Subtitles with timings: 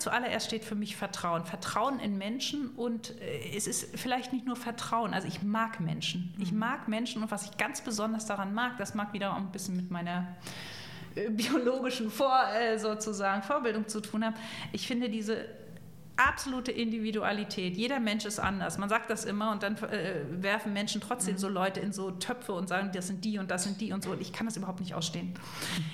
[0.00, 1.44] zuallererst steht für mich Vertrauen.
[1.44, 5.14] Vertrauen in Menschen und äh, es ist vielleicht nicht nur Vertrauen.
[5.14, 6.34] Also ich mag Menschen.
[6.38, 6.58] Ich mhm.
[6.58, 9.76] mag Menschen und was ich ganz besonders daran mag, das mag wieder auch ein bisschen
[9.76, 10.36] mit meiner
[11.14, 14.36] äh, biologischen Vor, äh, sozusagen Vorbildung zu tun haben.
[14.72, 15.46] Ich finde diese
[16.20, 17.76] absolute Individualität.
[17.76, 18.76] Jeder Mensch ist anders.
[18.76, 21.38] Man sagt das immer und dann äh, werfen Menschen trotzdem mhm.
[21.38, 24.04] so Leute in so Töpfe und sagen, das sind die und das sind die und
[24.04, 24.10] so.
[24.10, 25.32] Und ich kann das überhaupt nicht ausstehen.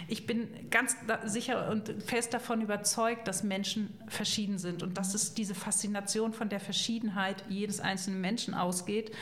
[0.09, 5.35] Ich bin ganz sicher und fest davon überzeugt, dass Menschen verschieden sind und dass es
[5.35, 9.13] diese Faszination von der Verschiedenheit jedes einzelnen Menschen ausgeht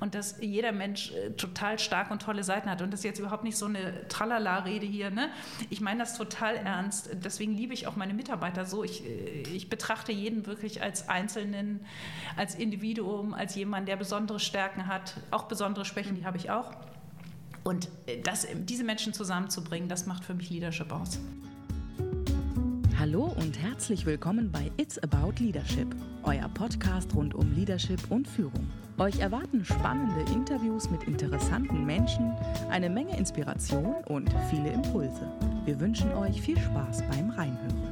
[0.00, 2.82] und dass jeder Mensch äh, total stark und tolle Seiten hat.
[2.82, 5.10] Und das ist jetzt überhaupt nicht so eine Tralala-Rede hier.
[5.10, 5.30] Ne?
[5.70, 7.10] Ich meine das total ernst.
[7.24, 8.84] Deswegen liebe ich auch meine Mitarbeiter so.
[8.84, 11.80] Ich, äh, ich betrachte jeden wirklich als Einzelnen,
[12.36, 16.72] als Individuum, als jemand, der besondere Stärken hat, auch besondere Schwächen, die habe ich auch.
[17.62, 21.18] Und äh, das, diese Menschen zusammenzubringen, das macht für mich Leadership aus.
[22.98, 25.88] Hallo und herzlich willkommen bei It's About Leadership,
[26.24, 28.68] euer Podcast rund um Leadership und Führung.
[28.98, 32.34] Euch erwarten spannende Interviews mit interessanten Menschen,
[32.68, 35.32] eine Menge Inspiration und viele Impulse.
[35.64, 37.89] Wir wünschen euch viel Spaß beim Reinhören.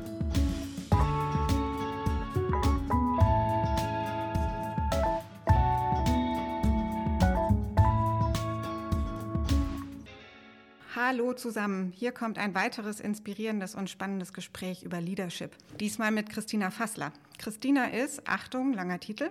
[11.01, 11.93] Hallo zusammen.
[11.95, 15.53] Hier kommt ein weiteres inspirierendes und spannendes Gespräch über Leadership.
[15.79, 17.13] Diesmal mit Christina Fassler.
[17.39, 19.31] Christina ist, Achtung, langer Titel,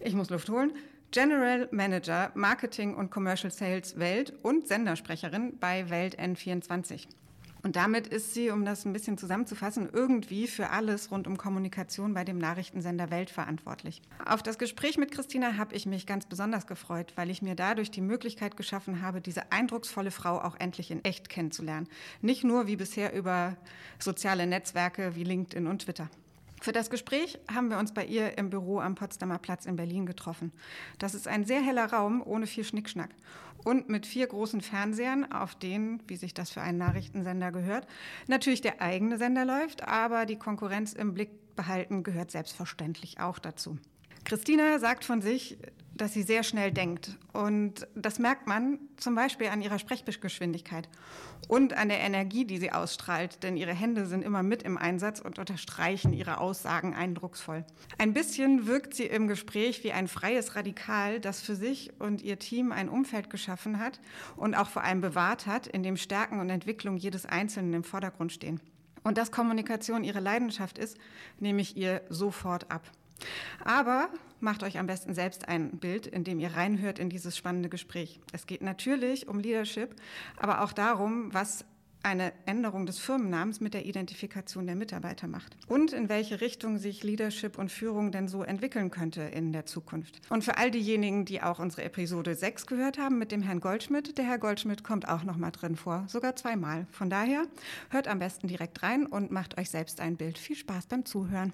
[0.00, 0.72] ich muss Luft holen,
[1.10, 7.06] General Manager Marketing und Commercial Sales Welt und Sendersprecherin bei Welt N24.
[7.62, 12.14] Und damit ist sie, um das ein bisschen zusammenzufassen, irgendwie für alles rund um Kommunikation
[12.14, 14.00] bei dem Nachrichtensender Welt verantwortlich.
[14.24, 17.90] Auf das Gespräch mit Christina habe ich mich ganz besonders gefreut, weil ich mir dadurch
[17.90, 21.88] die Möglichkeit geschaffen habe, diese eindrucksvolle Frau auch endlich in echt kennenzulernen.
[22.22, 23.56] Nicht nur wie bisher über
[23.98, 26.08] soziale Netzwerke wie LinkedIn und Twitter.
[26.60, 30.06] Für das Gespräch haben wir uns bei ihr im Büro am Potsdamer Platz in Berlin
[30.06, 30.52] getroffen.
[30.98, 33.10] Das ist ein sehr heller Raum ohne viel Schnickschnack
[33.64, 37.86] und mit vier großen Fernsehern, auf denen, wie sich das für einen Nachrichtensender gehört,
[38.26, 43.78] natürlich der eigene Sender läuft, aber die Konkurrenz im Blick behalten gehört selbstverständlich auch dazu.
[44.24, 45.58] Christina sagt von sich,
[46.00, 47.18] dass sie sehr schnell denkt.
[47.32, 50.88] Und das merkt man zum Beispiel an ihrer Sprechgeschwindigkeit
[51.48, 55.20] und an der Energie, die sie ausstrahlt, denn ihre Hände sind immer mit im Einsatz
[55.20, 57.64] und unterstreichen ihre Aussagen eindrucksvoll.
[57.98, 62.38] Ein bisschen wirkt sie im Gespräch wie ein freies Radikal, das für sich und ihr
[62.38, 64.00] Team ein Umfeld geschaffen hat
[64.36, 68.32] und auch vor allem bewahrt hat, in dem Stärken und Entwicklung jedes Einzelnen im Vordergrund
[68.32, 68.60] stehen.
[69.04, 70.98] Und dass Kommunikation ihre Leidenschaft ist,
[71.38, 72.82] nehme ich ihr sofort ab.
[73.64, 74.08] Aber
[74.40, 78.20] macht euch am besten selbst ein Bild, in dem ihr reinhört in dieses spannende Gespräch.
[78.32, 79.94] Es geht natürlich um Leadership,
[80.36, 81.64] aber auch darum, was
[82.02, 85.56] eine Änderung des Firmennamens mit der Identifikation der Mitarbeiter macht.
[85.66, 90.20] Und in welche Richtung sich Leadership und Führung denn so entwickeln könnte in der Zukunft.
[90.30, 94.16] Und für all diejenigen, die auch unsere Episode 6 gehört haben mit dem Herrn Goldschmidt,
[94.16, 96.86] der Herr Goldschmidt kommt auch nochmal drin vor, sogar zweimal.
[96.92, 97.44] Von daher
[97.90, 100.38] hört am besten direkt rein und macht euch selbst ein Bild.
[100.38, 101.52] Viel Spaß beim Zuhören.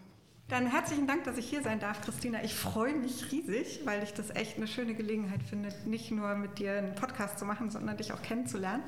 [0.49, 2.45] Dann herzlichen Dank, dass ich hier sein darf, Christina.
[2.45, 6.59] Ich freue mich riesig, weil ich das echt eine schöne Gelegenheit finde, nicht nur mit
[6.59, 8.83] dir einen Podcast zu machen, sondern dich auch kennenzulernen.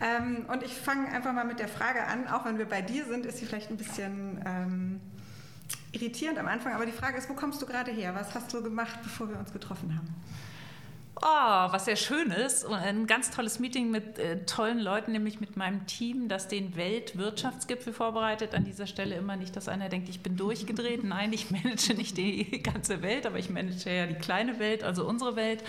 [0.00, 3.06] Ähm, und ich fange einfach mal mit der Frage an, auch wenn wir bei dir
[3.06, 5.00] sind, ist sie vielleicht ein bisschen ähm,
[5.90, 8.14] irritierend am Anfang, aber die Frage ist, wo kommst du gerade her?
[8.14, 10.14] Was hast du gemacht, bevor wir uns getroffen haben?
[11.22, 12.66] Oh, was sehr schön ist.
[12.66, 17.92] Ein ganz tolles Meeting mit äh, tollen Leuten, nämlich mit meinem Team, das den Weltwirtschaftsgipfel
[17.92, 18.52] vorbereitet.
[18.52, 21.04] An dieser Stelle immer nicht, dass einer denkt, ich bin durchgedreht.
[21.04, 25.06] Nein, ich manage nicht die ganze Welt, aber ich manage ja die kleine Welt, also
[25.06, 25.62] unsere Welt.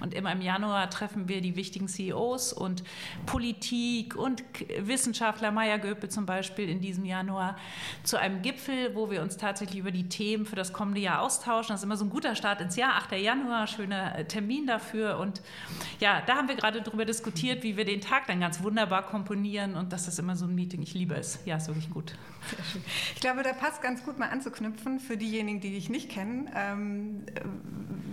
[0.00, 2.84] Und immer im Januar treffen wir die wichtigen CEOs und
[3.26, 4.44] Politik und
[4.78, 7.56] Wissenschaftler, Maya Göpel zum Beispiel in diesem Januar,
[8.04, 11.74] zu einem Gipfel, wo wir uns tatsächlich über die Themen für das kommende Jahr austauschen.
[11.74, 13.12] Das ist immer so ein guter Start ins Jahr, 8.
[13.12, 15.18] Januar, schöner Termin da dafür.
[15.18, 15.42] Und
[16.00, 19.74] ja, da haben wir gerade darüber diskutiert, wie wir den Tag dann ganz wunderbar komponieren.
[19.74, 20.82] Und das ist immer so ein Meeting.
[20.82, 21.38] Ich liebe es.
[21.44, 22.14] Ja, ist wirklich gut.
[22.48, 22.82] Sehr schön.
[23.14, 26.50] Ich glaube, da passt ganz gut mal anzuknüpfen für diejenigen, die dich nicht kennen.
[26.54, 27.24] Ähm,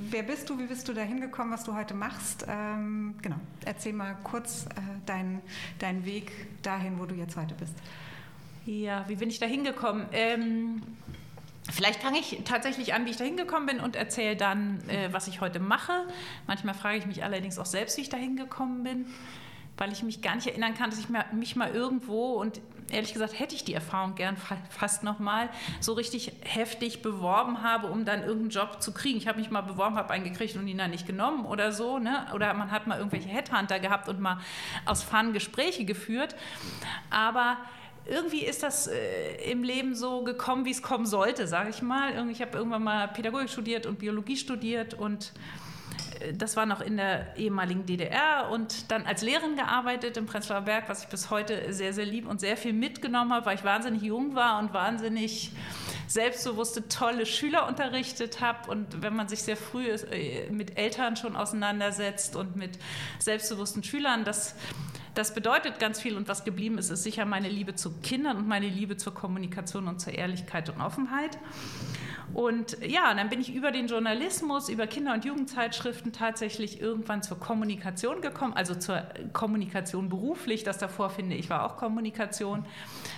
[0.09, 0.57] wer bist du?
[0.59, 2.45] Wie bist du da hingekommen, was du heute machst?
[2.47, 3.37] Ähm, genau.
[3.65, 5.41] Erzähl mal kurz äh, deinen
[5.79, 6.31] dein Weg
[6.63, 7.75] dahin, wo du jetzt heute bist.
[8.65, 10.05] Ja, wie bin ich da hingekommen?
[10.13, 10.81] Ähm,
[11.71, 15.27] Vielleicht fange ich tatsächlich an, wie ich da hingekommen bin und erzähle dann, äh, was
[15.27, 15.93] ich heute mache.
[16.45, 19.05] Manchmal frage ich mich allerdings auch selbst, wie ich da hingekommen bin,
[19.77, 22.59] weil ich mich gar nicht erinnern kann, dass ich mich mal irgendwo und
[22.91, 24.37] ehrlich gesagt hätte ich die Erfahrung gern
[24.69, 25.49] fast nochmal
[25.79, 29.17] so richtig heftig beworben habe, um dann irgendeinen Job zu kriegen.
[29.17, 31.97] Ich habe mich mal beworben, habe einen gekriegt und ihn dann nicht genommen oder so.
[31.97, 32.25] Ne?
[32.33, 34.39] Oder man hat mal irgendwelche Headhunter gehabt und mal
[34.85, 36.35] aus Fun Gespräche geführt.
[37.09, 37.57] Aber
[38.05, 42.29] irgendwie ist das äh, im Leben so gekommen, wie es kommen sollte, sage ich mal.
[42.29, 45.31] Ich habe irgendwann mal Pädagogik studiert und Biologie studiert und
[46.19, 50.61] äh, das war noch in der ehemaligen DDR und dann als Lehrerin gearbeitet im Prenzlauer
[50.61, 53.63] Berg, was ich bis heute sehr, sehr lieb und sehr viel mitgenommen habe, weil ich
[53.63, 55.51] wahnsinnig jung war und wahnsinnig
[56.07, 58.69] selbstbewusste, tolle Schüler unterrichtet habe.
[58.69, 62.77] Und wenn man sich sehr früh äh, mit Eltern schon auseinandersetzt und mit
[63.19, 64.55] selbstbewussten Schülern, das
[65.15, 68.47] das bedeutet ganz viel und was geblieben ist, ist sicher meine Liebe zu Kindern und
[68.47, 71.37] meine Liebe zur Kommunikation und zur Ehrlichkeit und Offenheit.
[72.33, 77.39] Und ja, dann bin ich über den Journalismus, über Kinder- und Jugendzeitschriften tatsächlich irgendwann zur
[77.39, 79.03] Kommunikation gekommen, also zur
[79.33, 80.63] Kommunikation beruflich.
[80.63, 82.65] Das davor finde ich war auch Kommunikation.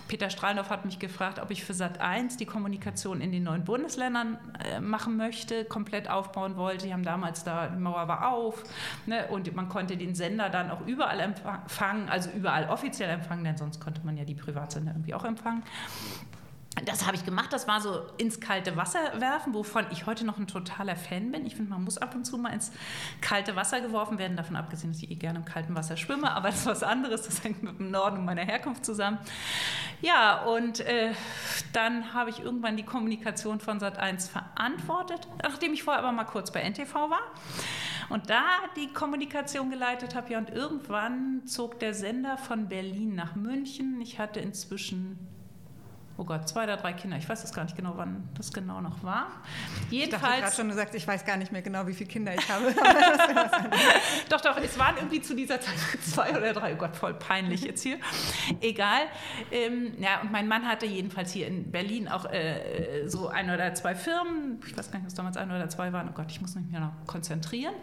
[0.07, 3.63] Peter Strahlendorf hat mich gefragt, ob ich für Sat 1 die Kommunikation in den neuen
[3.63, 6.85] Bundesländern äh, machen möchte, komplett aufbauen wollte.
[6.85, 8.63] Die haben damals da, die Mauer war auf
[9.05, 13.57] ne, und man konnte den Sender dann auch überall empfangen, also überall offiziell empfangen, denn
[13.57, 15.63] sonst konnte man ja die Privatsender irgendwie auch empfangen
[16.83, 17.53] das habe ich gemacht.
[17.53, 21.45] Das war so ins kalte Wasser werfen, wovon ich heute noch ein totaler Fan bin.
[21.45, 22.71] Ich finde, man muss ab und zu mal ins
[23.21, 24.35] kalte Wasser geworfen werden.
[24.35, 27.23] Davon abgesehen, dass ich eh gerne im kalten Wasser schwimme, aber das ist was anderes.
[27.23, 29.19] Das hängt mit dem Norden und meiner Herkunft zusammen.
[30.01, 31.13] Ja, und äh,
[31.71, 36.51] dann habe ich irgendwann die Kommunikation von Sat1 verantwortet, nachdem ich vorher aber mal kurz
[36.51, 37.21] bei NTV war
[38.09, 38.43] und da
[38.75, 40.33] die Kommunikation geleitet habe.
[40.33, 44.01] Ja, und irgendwann zog der Sender von Berlin nach München.
[44.01, 45.34] Ich hatte inzwischen
[46.17, 47.17] oh Gott, zwei oder drei Kinder.
[47.17, 49.27] Ich weiß jetzt gar nicht genau, wann das genau noch war.
[49.89, 50.35] Jedenfalls.
[50.35, 52.49] Ich dachte schon, du sagst, ich weiß gar nicht mehr genau, wie viele Kinder ich
[52.49, 52.65] habe.
[54.29, 56.73] doch, doch, es waren irgendwie zu dieser Zeit zwei oder drei.
[56.73, 57.97] Oh Gott, voll peinlich jetzt hier.
[58.61, 59.01] Egal.
[59.51, 63.73] Ähm, ja, und mein Mann hatte jedenfalls hier in Berlin auch äh, so ein oder
[63.73, 64.61] zwei Firmen.
[64.65, 66.07] Ich weiß gar nicht, ob es damals ein oder zwei waren.
[66.09, 67.73] Oh Gott, ich muss mich noch konzentrieren.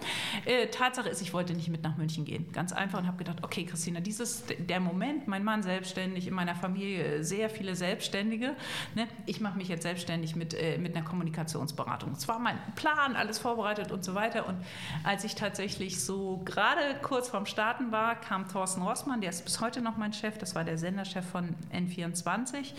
[0.46, 2.50] Äh, Tatsache ist, ich wollte nicht mit nach München gehen.
[2.52, 6.55] Ganz einfach und habe gedacht, okay, Christina, dieses der Moment, mein Mann selbstständig, in meiner
[6.55, 8.56] Familie sehr viele Selbstständige Selbstständige.
[8.94, 9.08] Ne?
[9.26, 12.12] Ich mache mich jetzt selbstständig mit, äh, mit einer Kommunikationsberatung.
[12.12, 14.46] Es war mein Plan, alles vorbereitet und so weiter.
[14.46, 14.56] Und
[15.04, 19.60] als ich tatsächlich so gerade kurz vorm Starten war, kam Thorsten Rossmann, der ist bis
[19.60, 22.72] heute noch mein Chef, das war der Senderchef von N24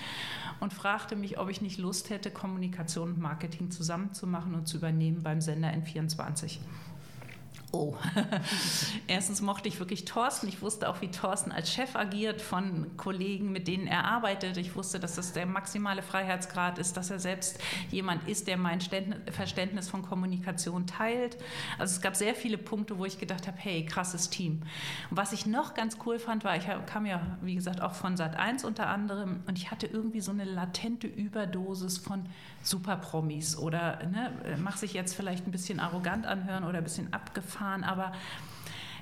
[0.59, 5.23] und fragte mich, ob ich nicht Lust hätte, Kommunikation und Marketing zusammenzumachen und zu übernehmen
[5.23, 6.59] beim Sender N24.
[7.75, 7.95] Oh,
[9.07, 10.47] erstens mochte ich wirklich Thorsten.
[10.47, 14.57] Ich wusste auch, wie Thorsten als Chef agiert von Kollegen, mit denen er arbeitet.
[14.57, 17.57] Ich wusste, dass das der maximale Freiheitsgrad ist, dass er selbst
[17.89, 21.35] jemand ist, der mein Verständnis von Kommunikation teilt.
[21.79, 24.61] Also es gab sehr viele Punkte, wo ich gedacht habe, hey, krasses Team.
[25.09, 28.17] Und was ich noch ganz cool fand, war, ich kam ja, wie gesagt, auch von
[28.17, 32.27] Sat 1 unter anderem und ich hatte irgendwie so eine latente Überdosis von
[32.63, 37.83] Superpromis oder ne, mach sich jetzt vielleicht ein bisschen arrogant anhören oder ein bisschen abgefahren,
[37.83, 38.13] aber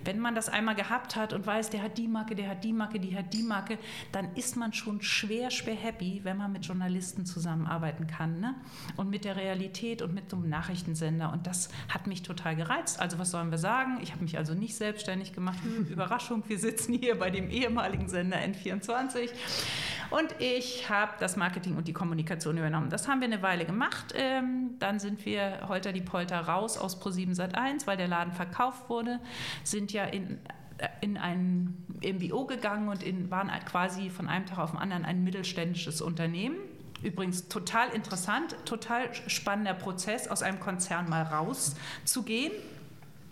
[0.06, 2.74] wenn man das einmal gehabt hat und weiß, der hat die Marke, der hat die
[2.74, 3.78] Marke, die hat die Marke,
[4.12, 8.40] dann ist man schon schwer, schwer happy, wenn man mit Journalisten zusammenarbeiten kann.
[8.40, 8.56] Ne?
[8.98, 11.32] Und mit der Realität und mit so einem Nachrichtensender.
[11.32, 13.00] Und das hat mich total gereizt.
[13.00, 14.00] Also was sollen wir sagen?
[14.02, 15.60] Ich habe mich also nicht selbstständig gemacht.
[15.90, 19.30] Überraschung, wir sitzen hier bei dem ehemaligen Sender N24.
[20.12, 22.90] Und ich habe das Marketing und die Kommunikation übernommen.
[22.90, 24.14] Das haben wir eine Weile gemacht.
[24.14, 28.90] Ähm, dann sind wir Holter die Polter raus aus Pro7 Sat1, weil der Laden verkauft
[28.90, 29.20] wurde,
[29.64, 30.40] sind ja in
[31.02, 35.24] in ein MBO gegangen und in, waren quasi von einem Tag auf den anderen ein
[35.24, 36.58] mittelständisches Unternehmen.
[37.04, 42.52] Übrigens total interessant, total spannender Prozess, aus einem Konzern mal rauszugehen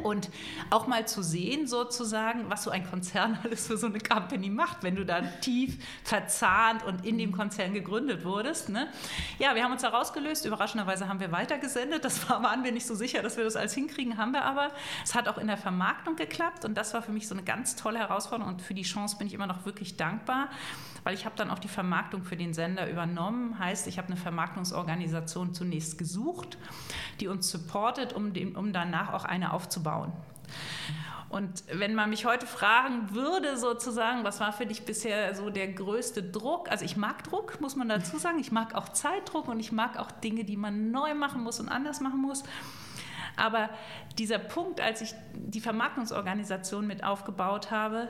[0.03, 0.29] und
[0.69, 4.83] auch mal zu sehen, sozusagen, was so ein Konzern alles für so eine Company macht,
[4.83, 8.69] wenn du da tief verzahnt und in dem Konzern gegründet wurdest.
[8.69, 8.87] Ne?
[9.37, 10.45] Ja, wir haben uns da rausgelöst.
[10.45, 12.05] Überraschenderweise haben wir weitergesendet.
[12.05, 14.71] Das waren wir nicht so sicher, dass wir das alles hinkriegen, haben wir aber.
[15.03, 17.75] Es hat auch in der Vermarktung geklappt und das war für mich so eine ganz
[17.75, 20.49] tolle Herausforderung und für die Chance bin ich immer noch wirklich dankbar,
[21.03, 23.57] weil ich habe dann auch die Vermarktung für den Sender übernommen.
[23.59, 26.57] Heißt, ich habe eine Vermarktungsorganisation zunächst gesucht,
[27.19, 29.88] die uns supportet, um, den, um danach auch eine aufzubauen.
[31.29, 35.67] Und wenn man mich heute fragen würde, sozusagen, was war für dich bisher so der
[35.67, 36.72] größte Druck?
[36.72, 38.39] Also ich mag Druck, muss man dazu sagen.
[38.39, 41.69] Ich mag auch Zeitdruck und ich mag auch Dinge, die man neu machen muss und
[41.69, 42.43] anders machen muss.
[43.38, 43.69] Aber
[44.17, 48.10] dieser Punkt, als ich die Vermarktungsorganisation mit aufgebaut habe,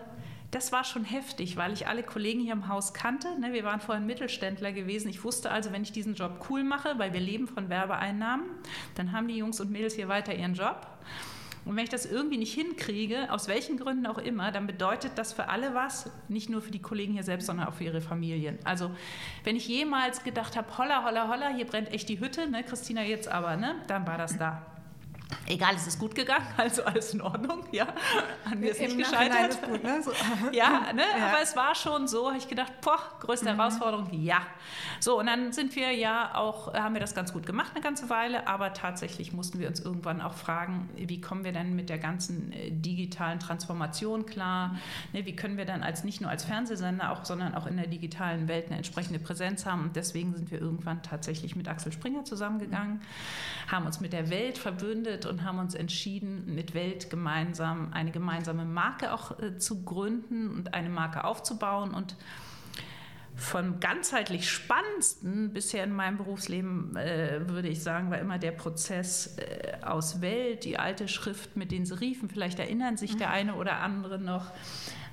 [0.51, 3.39] das war schon heftig, weil ich alle Kollegen hier im Haus kannte.
[3.39, 3.53] Ne?
[3.53, 5.09] Wir waren vorhin Mittelständler gewesen.
[5.09, 8.45] Ich wusste also, wenn ich diesen Job cool mache, weil wir leben von Werbeeinnahmen,
[8.95, 10.87] dann haben die Jungs und Mädels hier weiter ihren Job.
[11.65, 15.33] Und wenn ich das irgendwie nicht hinkriege, aus welchen Gründen auch immer, dann bedeutet das
[15.33, 18.57] für alle was, nicht nur für die Kollegen hier selbst, sondern auch für ihre Familien.
[18.63, 18.91] Also
[19.43, 23.03] wenn ich jemals gedacht habe, holla, holla, holla, hier brennt echt die Hütte, ne, Christina
[23.03, 24.78] jetzt aber, ne, dann war das da.
[25.45, 27.87] Egal, es ist gut gegangen, also alles in Ordnung, ja.
[28.45, 29.49] An mir ist Im nicht gescheitert.
[29.49, 30.01] ist gut, ne?
[30.01, 30.11] So.
[30.51, 31.03] Ja, ne?
[31.17, 31.27] Ja.
[31.27, 34.41] aber es war schon so, habe ich gedacht, boah, größte Herausforderung, ja.
[34.99, 38.09] So, und dann sind wir ja auch, haben wir das ganz gut gemacht eine ganze
[38.09, 41.99] Weile, aber tatsächlich mussten wir uns irgendwann auch fragen, wie kommen wir denn mit der
[41.99, 44.75] ganzen äh, digitalen Transformation klar?
[45.13, 47.87] Ne, wie können wir dann als nicht nur als Fernsehsender, auch, sondern auch in der
[47.87, 49.83] digitalen Welt eine entsprechende Präsenz haben?
[49.83, 53.01] Und deswegen sind wir irgendwann tatsächlich mit Axel Springer zusammengegangen,
[53.67, 58.65] haben uns mit der Welt verbündet und haben uns entschieden, mit Welt gemeinsam eine gemeinsame
[58.65, 62.15] Marke auch äh, zu gründen und eine Marke aufzubauen und
[63.39, 69.37] vom ganzheitlich spannendsten bisher in meinem Berufsleben, äh, würde ich sagen, war immer der Prozess
[69.37, 72.29] äh, aus Welt, die alte Schrift mit den Serifen.
[72.29, 74.51] Vielleicht erinnern sich der eine oder andere noch,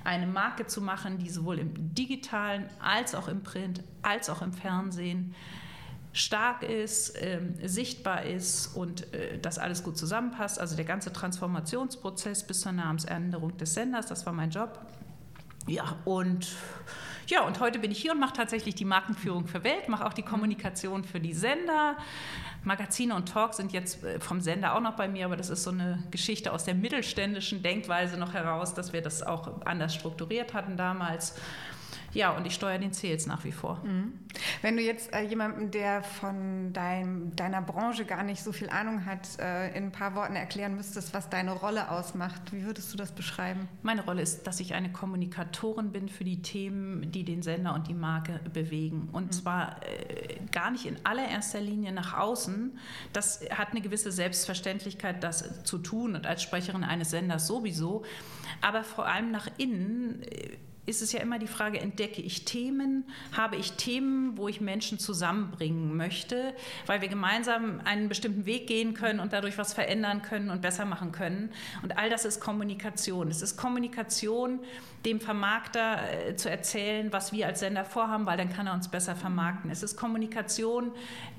[0.03, 4.53] eine Marke zu machen, die sowohl im digitalen als auch im Print, als auch im
[4.53, 5.35] Fernsehen
[6.17, 10.59] stark ist, ähm, sichtbar ist und äh, das alles gut zusammenpasst.
[10.59, 14.79] Also der ganze Transformationsprozess bis zur Namensänderung des Senders, das war mein Job.
[15.67, 16.47] Ja, und
[17.27, 20.13] ja, und heute bin ich hier und mache tatsächlich die Markenführung für Welt, mache auch
[20.13, 21.97] die Kommunikation für die Sender.
[22.63, 25.63] Magazine und Talk sind jetzt äh, vom Sender auch noch bei mir, aber das ist
[25.63, 30.53] so eine Geschichte aus der mittelständischen Denkweise noch heraus, dass wir das auch anders strukturiert
[30.53, 31.35] hatten damals.
[32.17, 33.79] Ja, und ich steuere den Sales nach wie vor.
[34.63, 39.05] Wenn du jetzt äh, jemandem, der von dein, deiner Branche gar nicht so viel Ahnung
[39.05, 42.97] hat, äh, in ein paar Worten erklären müsstest, was deine Rolle ausmacht, wie würdest du
[42.97, 43.67] das beschreiben?
[43.83, 47.87] Meine Rolle ist, dass ich eine Kommunikatorin bin für die Themen, die den Sender und
[47.87, 49.09] die Marke bewegen.
[49.11, 52.79] Und zwar äh, gar nicht in allererster Linie nach außen.
[53.13, 58.03] Das hat eine gewisse Selbstverständlichkeit, das zu tun und als Sprecherin eines Senders sowieso.
[58.61, 60.23] Aber vor allem nach innen.
[60.87, 64.61] Äh, ist es ja immer die Frage, entdecke ich Themen, habe ich Themen, wo ich
[64.61, 66.53] Menschen zusammenbringen möchte,
[66.85, 70.85] weil wir gemeinsam einen bestimmten Weg gehen können und dadurch was verändern können und besser
[70.85, 71.51] machen können.
[71.83, 73.29] Und all das ist Kommunikation.
[73.29, 74.59] Es ist Kommunikation,
[75.05, 78.87] dem Vermarkter äh, zu erzählen, was wir als Sender vorhaben, weil dann kann er uns
[78.87, 79.69] besser vermarkten.
[79.69, 80.91] Es ist Kommunikation,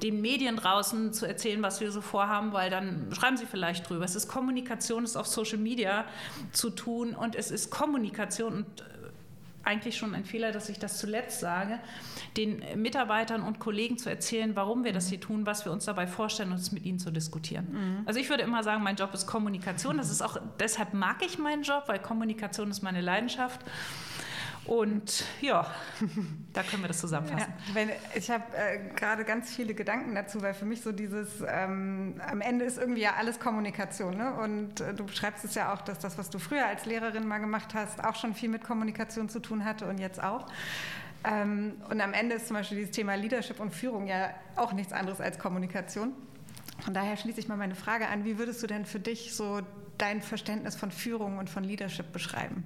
[0.02, 4.04] den Medien draußen zu erzählen, was wir so vorhaben, weil dann schreiben sie vielleicht drüber.
[4.04, 6.04] Es ist Kommunikation, es auf Social Media
[6.52, 8.66] zu tun und es ist Kommunikation und
[9.64, 11.78] eigentlich schon ein Fehler, dass ich das zuletzt sage,
[12.36, 16.06] den Mitarbeitern und Kollegen zu erzählen, warum wir das hier tun, was wir uns dabei
[16.06, 18.04] vorstellen und es mit ihnen zu diskutieren.
[18.06, 19.98] Also ich würde immer sagen, mein Job ist Kommunikation.
[19.98, 23.60] Das ist auch, deshalb mag ich meinen Job, weil Kommunikation ist meine Leidenschaft.
[24.68, 25.66] Und ja,
[26.52, 27.54] da können wir das zusammenfassen.
[27.68, 31.42] Ja, wenn, ich habe äh, gerade ganz viele Gedanken dazu, weil für mich so dieses,
[31.48, 34.18] ähm, am Ende ist irgendwie ja alles Kommunikation.
[34.18, 34.34] Ne?
[34.34, 37.38] Und äh, du beschreibst es ja auch, dass das, was du früher als Lehrerin mal
[37.38, 40.46] gemacht hast, auch schon viel mit Kommunikation zu tun hatte und jetzt auch.
[41.24, 44.92] Ähm, und am Ende ist zum Beispiel dieses Thema Leadership und Führung ja auch nichts
[44.92, 46.12] anderes als Kommunikation.
[46.80, 49.62] Von daher schließe ich mal meine Frage an, wie würdest du denn für dich so
[49.96, 52.64] dein Verständnis von Führung und von Leadership beschreiben?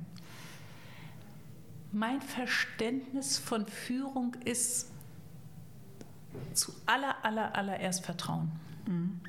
[1.92, 4.90] Mein Verständnis von Führung ist
[6.54, 8.50] zu aller, aller, allererst Vertrauen.
[8.86, 9.20] Mhm.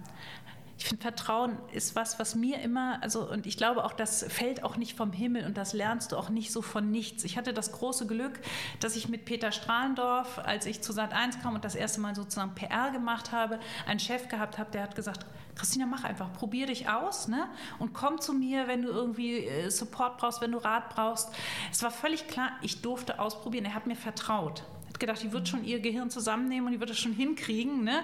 [0.84, 4.66] Ich finde, Vertrauen ist was, was mir immer, also und ich glaube auch, das fällt
[4.66, 7.24] auch nicht vom Himmel und das lernst du auch nicht so von nichts.
[7.24, 8.38] Ich hatte das große Glück,
[8.82, 12.16] dass ich mit Peter Strahlendorf, als ich zu Sat 1 kam und das erste Mal
[12.16, 15.26] sozusagen PR gemacht habe, einen Chef gehabt habe, der hat gesagt,
[15.56, 17.48] Christina, mach einfach, probier dich aus ne?
[17.80, 21.30] und komm zu mir, wenn du irgendwie äh, Support brauchst, wenn du Rat brauchst.
[21.72, 23.64] Es war völlig klar, ich durfte ausprobieren.
[23.64, 24.66] Er hat mir vertraut
[25.04, 27.84] gedacht, die wird schon ihr Gehirn zusammennehmen und die wird es schon hinkriegen.
[27.84, 28.04] Ne?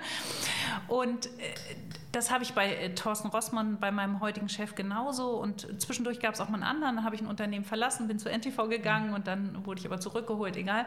[0.88, 1.30] Und äh,
[2.12, 5.38] das habe ich bei äh, Thorsten Rossmann, bei meinem heutigen Chef genauso.
[5.38, 6.96] Und zwischendurch gab es auch mal einen anderen.
[6.98, 10.00] Dann habe ich ein Unternehmen verlassen, bin zu NTV gegangen und dann wurde ich aber
[10.00, 10.86] zurückgeholt, egal.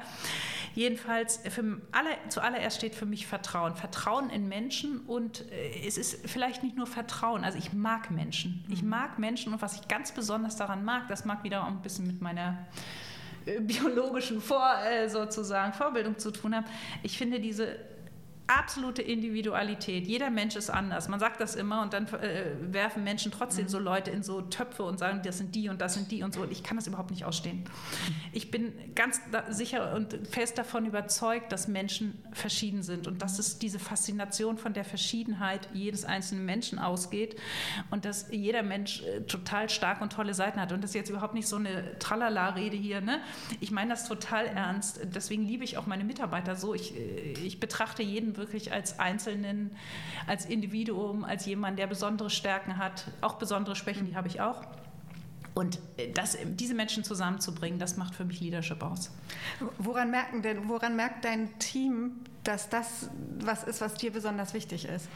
[0.75, 3.75] Jedenfalls, für alle, zuallererst steht für mich Vertrauen.
[3.77, 7.45] Vertrauen in Menschen und äh, es ist vielleicht nicht nur Vertrauen.
[7.45, 8.65] Also ich mag Menschen.
[8.69, 11.83] Ich mag Menschen und was ich ganz besonders daran mag, das mag wieder auch ein
[11.83, 12.67] bisschen mit meiner
[13.61, 16.67] biologischen Vor, äh, sozusagen Vorbildung zu tun haben.
[17.03, 17.77] Ich finde diese
[18.47, 20.07] absolute Individualität.
[20.07, 21.09] Jeder Mensch ist anders.
[21.09, 23.69] Man sagt das immer und dann äh, werfen Menschen trotzdem mhm.
[23.69, 26.35] so Leute in so Töpfe und sagen, das sind die und das sind die und
[26.35, 26.43] so.
[26.43, 27.65] Und ich kann das überhaupt nicht ausstehen.
[28.33, 29.21] Ich bin ganz
[29.51, 34.73] sicher und fest davon überzeugt, dass Menschen verschieden sind und dass es diese Faszination von
[34.73, 37.37] der Verschiedenheit jedes einzelnen Menschen ausgeht
[37.91, 40.73] und dass jeder Mensch äh, total stark und tolle Seiten hat.
[40.73, 43.01] Und das ist jetzt überhaupt nicht so eine Tralala-Rede hier.
[43.01, 43.21] Ne?
[43.61, 45.01] Ich meine das total ernst.
[45.05, 46.75] Deswegen liebe ich auch meine Mitarbeiter so.
[46.75, 49.77] Ich, äh, ich betrachte jeden wirklich als Einzelnen,
[50.27, 54.63] als Individuum, als jemand, der besondere Stärken hat, auch besondere Schwächen, die habe ich auch.
[55.55, 59.11] Und äh, das, diese Menschen zusammenzubringen, das macht für mich Leadership aus.
[59.79, 64.87] Woran, merken denn, woran merkt dein Team, dass das was ist, was dir besonders wichtig
[64.87, 65.09] ist?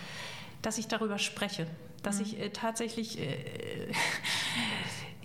[0.63, 1.67] Dass ich darüber spreche,
[2.03, 2.23] dass mhm.
[2.23, 3.93] ich äh, tatsächlich, äh,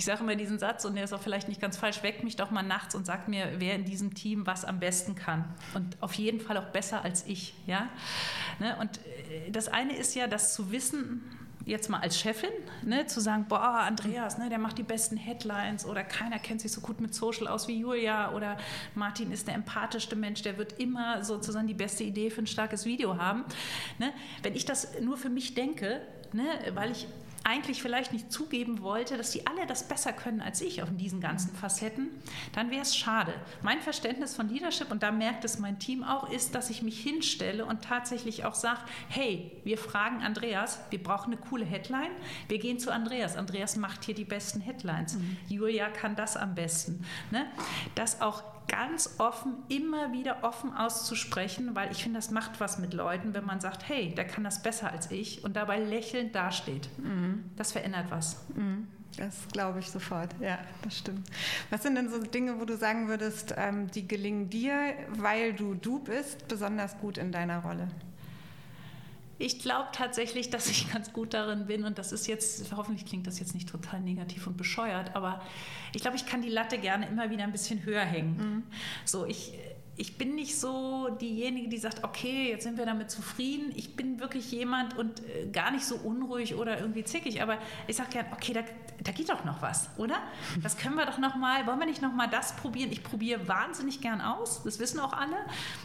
[0.02, 2.36] ich sage immer diesen Satz und der ist auch vielleicht nicht ganz falsch, weckt mich
[2.36, 5.46] doch mal nachts und sagt mir, wer in diesem Team was am besten kann.
[5.76, 7.54] Und auf jeden Fall auch besser als ich.
[7.68, 7.88] Ja?
[8.58, 8.76] Ne?
[8.80, 11.22] Und äh, das eine ist ja, das zu wissen,
[11.66, 12.50] jetzt mal als Chefin,
[12.82, 16.72] ne, zu sagen, boah, Andreas, ne, der macht die besten Headlines oder keiner kennt sich
[16.72, 18.58] so gut mit Social aus wie Julia oder
[18.96, 22.86] Martin ist der empathischste Mensch, der wird immer sozusagen die beste Idee für ein starkes
[22.86, 23.46] Video haben.
[24.00, 24.12] Ne?
[24.42, 26.02] Wenn ich das nur für mich denke,
[26.34, 27.06] ne, weil ich
[27.44, 31.22] eigentlich vielleicht nicht zugeben wollte, dass die alle das besser können als ich auf diesen
[31.22, 32.10] ganzen Facetten,
[32.54, 33.34] dann wäre es schade.
[33.62, 37.02] Mein Verständnis von Leadership, und da merkt es mein Team auch, ist, dass ich mich
[37.02, 42.12] hinstelle und tatsächlich auch sage, hey, wir fragen Andreas, wir brauchen eine coole Headline,
[42.48, 43.36] wir gehen zu Andreas.
[43.36, 45.16] Andreas macht hier die besten Headlines.
[45.16, 45.38] Mhm.
[45.50, 47.04] Julia kann das am besten.
[47.32, 47.48] Ne?
[47.96, 52.94] Dass auch ganz offen, immer wieder offen auszusprechen, weil ich finde, das macht was mit
[52.94, 56.90] Leuten, wenn man sagt, hey, der kann das besser als ich und dabei lächelnd dasteht.
[56.98, 57.46] Mhm.
[57.58, 58.38] Das verändert was.
[58.56, 58.88] Mhm.
[59.18, 61.30] Das glaube ich sofort, ja, das stimmt.
[61.70, 65.74] Was sind denn so Dinge, wo du sagen würdest, ähm, die gelingen dir, weil du
[65.74, 67.90] du bist, besonders gut in deiner Rolle?
[69.42, 73.26] Ich glaube tatsächlich, dass ich ganz gut darin bin und das ist jetzt, hoffentlich klingt
[73.26, 75.42] das jetzt nicht total negativ und bescheuert, aber
[75.94, 78.38] ich glaube, ich kann die Latte gerne immer wieder ein bisschen höher hängen.
[78.38, 78.64] Mhm.
[79.04, 79.54] So, ich,
[79.98, 83.72] ich bin nicht so diejenige, die sagt, okay, jetzt sind wir damit zufrieden.
[83.76, 87.58] Ich bin wirklich jemand und äh, gar nicht so unruhig oder irgendwie zickig, aber
[87.88, 88.62] ich sage gern, okay, da,
[89.04, 90.18] da geht doch noch was, oder?
[90.64, 92.92] Das können wir doch noch mal, wollen wir nicht noch mal das probieren?
[92.92, 95.38] Ich probiere wahnsinnig gern aus, das wissen auch alle.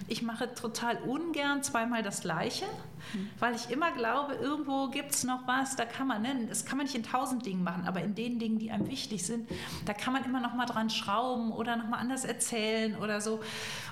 [0.08, 2.66] Ich mache total ungern zweimal das Gleiche,
[3.14, 3.28] mhm.
[3.38, 6.78] weil ich immer glaube, irgendwo gibt es noch was, da kann man, ne, das kann
[6.78, 9.48] man nicht in tausend Dingen machen, aber in den Dingen, die einem wichtig sind,
[9.84, 13.40] da kann man immer noch mal dran schrauben oder noch mal anders erzählen oder so.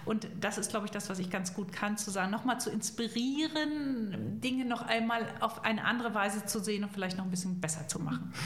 [0.05, 2.71] Und das ist, glaube ich, das, was ich ganz gut kann, zu sagen, nochmal zu
[2.71, 7.61] inspirieren, Dinge noch einmal auf eine andere Weise zu sehen und vielleicht noch ein bisschen
[7.61, 8.33] besser zu machen.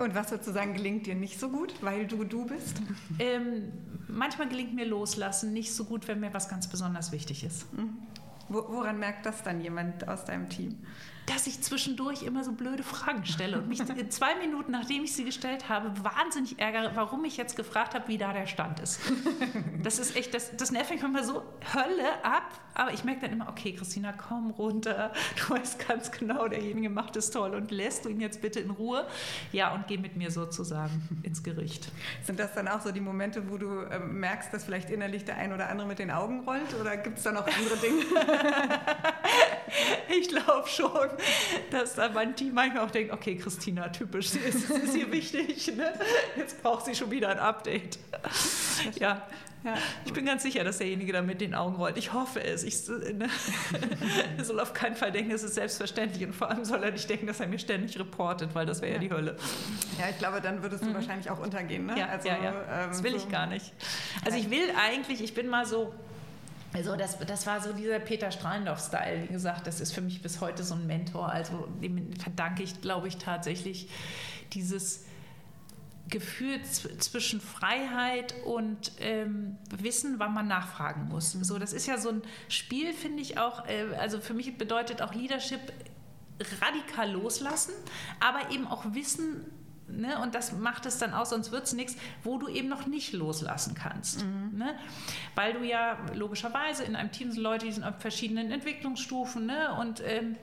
[0.00, 2.80] Und was sozusagen gelingt dir nicht so gut, weil du du bist?
[3.18, 3.72] Ähm,
[4.08, 7.72] manchmal gelingt mir Loslassen nicht so gut, wenn mir was ganz besonders wichtig ist.
[7.72, 7.96] Mhm.
[8.48, 10.78] Woran merkt das dann jemand aus deinem Team?
[11.26, 15.24] Dass ich zwischendurch immer so blöde Fragen stelle und mich zwei Minuten, nachdem ich sie
[15.24, 19.00] gestellt habe, wahnsinnig ärgere, warum ich jetzt gefragt habe, wie da der Stand ist.
[19.82, 21.42] Das ist echt, das, das nervt mich manchmal so
[21.74, 26.48] Hölle ab, aber ich merke dann immer, okay, Christina, komm runter, du weißt ganz genau,
[26.48, 29.06] derjenige macht es toll und lässt du ihn jetzt bitte in Ruhe.
[29.52, 31.90] Ja, und geh mit mir sozusagen ins Gericht.
[32.22, 35.36] Sind das dann auch so die Momente, wo du äh, merkst, dass vielleicht innerlich der
[35.36, 38.04] ein oder andere mit den Augen rollt oder gibt es da noch andere Dinge?
[40.08, 41.08] ich glaube schon,
[41.70, 45.74] dass dann mein Team manchmal auch denkt, okay, Christina, typisch, sie ist, ist hier wichtig,
[45.74, 45.92] ne?
[46.36, 47.98] jetzt braucht sie schon wieder ein Update.
[48.98, 49.26] Ja,
[49.64, 51.96] ja, ich bin ganz sicher, dass derjenige da mit den Augen rollt.
[51.96, 52.64] Ich hoffe es.
[52.64, 53.28] Ich ne?
[54.42, 56.26] soll auf keinen Fall denken, es ist selbstverständlich.
[56.26, 58.92] Und vor allem soll er nicht denken, dass er mir ständig reportet, weil das wäre
[58.92, 58.96] ja.
[58.96, 59.08] ja.
[59.08, 59.36] die Hölle.
[59.98, 60.94] Ja, ich glaube, dann würdest du mhm.
[60.94, 61.86] wahrscheinlich auch untergehen.
[61.86, 61.98] Ne?
[61.98, 62.50] Ja, also, ja, ja.
[62.50, 63.72] Ähm, das will so ich gar nicht.
[64.26, 65.94] Also ich will eigentlich, ich bin mal so
[66.74, 69.22] also das, das war so dieser Peter Strahlendorf-Style.
[69.22, 71.30] Wie gesagt, das ist für mich bis heute so ein Mentor.
[71.30, 73.88] Also dem verdanke ich, glaube ich, tatsächlich
[74.52, 75.04] dieses
[76.08, 81.34] Gefühl zwischen Freiheit und ähm, Wissen, wann man nachfragen muss.
[81.34, 81.44] Mhm.
[81.44, 83.68] So, das ist ja so ein Spiel, finde ich auch.
[83.68, 85.60] Äh, also für mich bedeutet auch Leadership
[86.60, 87.72] radikal loslassen,
[88.18, 89.46] aber eben auch wissen,
[89.86, 92.86] Ne, und das macht es dann aus, sonst wird es nichts, wo du eben noch
[92.86, 94.24] nicht loslassen kannst.
[94.24, 94.58] Mhm.
[94.58, 94.74] Ne?
[95.34, 99.76] Weil du ja logischerweise in einem Team sind Leute, die sind auf verschiedenen Entwicklungsstufen ne?
[99.78, 100.36] und ähm,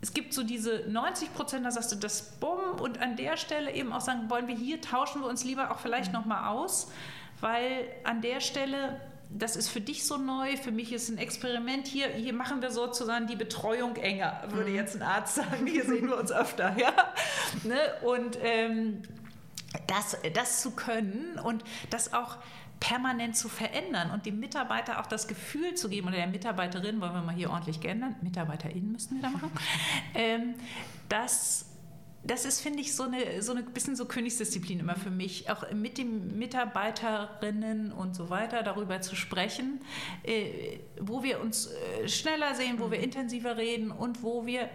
[0.00, 3.72] es gibt so diese 90 Prozent, da sagst du das Bumm und an der Stelle
[3.72, 6.18] eben auch sagen, wollen wir hier, tauschen wir uns lieber auch vielleicht mhm.
[6.18, 6.90] nochmal aus,
[7.40, 11.86] weil an der Stelle das ist für dich so neu, für mich ist ein Experiment.
[11.86, 14.76] Hier, hier machen wir sozusagen die Betreuung enger, würde mhm.
[14.76, 15.66] jetzt ein Arzt sagen.
[15.66, 16.76] Hier sehen wir uns öfter.
[16.78, 16.92] Ja?
[17.64, 17.78] Ne?
[18.02, 19.02] Und ähm,
[19.86, 22.38] das, das zu können und das auch
[22.80, 27.14] permanent zu verändern und dem Mitarbeiter auch das Gefühl zu geben oder der Mitarbeiterin, wollen
[27.14, 29.50] wir mal hier ordentlich gendern, MitarbeiterInnen müssen wir da machen,
[30.14, 30.54] ähm,
[31.08, 31.65] dass
[32.26, 35.70] das ist, finde ich, so eine, so eine bisschen so Königsdisziplin immer für mich, auch
[35.72, 39.80] mit den Mitarbeiterinnen und so weiter darüber zu sprechen,
[40.24, 43.04] äh, wo wir uns äh, schneller sehen, wo wir mhm.
[43.04, 44.68] intensiver reden und wo wir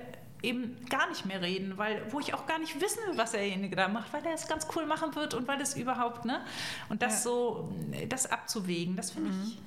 [0.43, 3.75] eben gar nicht mehr reden, weil wo ich auch gar nicht wissen will, was derjenige
[3.75, 6.41] da macht, weil er es ganz cool machen wird und weil es überhaupt, ne?
[6.89, 7.31] Und das ja.
[7.31, 7.73] so,
[8.09, 9.43] das abzuwägen, das finde mhm.
[9.43, 9.57] ich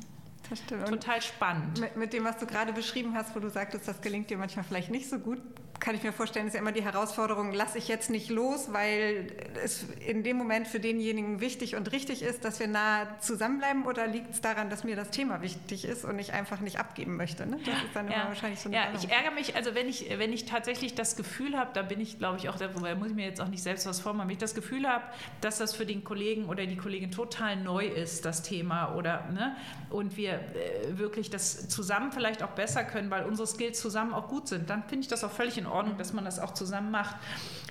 [0.89, 1.81] total spannend.
[1.81, 4.65] Mit, mit, dem, was du gerade beschrieben hast, wo du sagtest, das gelingt dir manchmal
[4.65, 5.41] vielleicht nicht so gut,
[5.85, 9.27] kann ich mir vorstellen, ist ja immer die Herausforderung, lasse ich jetzt nicht los, weil
[9.63, 14.07] es in dem Moment für denjenigen wichtig und richtig ist, dass wir nah zusammenbleiben oder
[14.07, 17.47] liegt es daran, dass mir das Thema wichtig ist und ich einfach nicht abgeben möchte?
[17.47, 17.59] Ne?
[17.67, 18.15] Das ist dann ja.
[18.15, 21.17] immer wahrscheinlich so eine Ja, ich ärgere mich, also wenn ich, wenn ich tatsächlich das
[21.17, 23.63] Gefühl habe, da bin ich, glaube ich, auch, da muss ich mir jetzt auch nicht
[23.63, 25.05] selbst was vormachen, wenn ich das Gefühl habe,
[25.43, 29.55] dass das für den Kollegen oder die Kollegin total neu ist, das Thema, oder ne,
[29.91, 34.29] und wir äh, wirklich das zusammen vielleicht auch besser können, weil unsere Skills zusammen auch
[34.29, 36.90] gut sind, dann finde ich das auch völlig in Ordnung, dass man das auch zusammen
[36.90, 37.16] macht.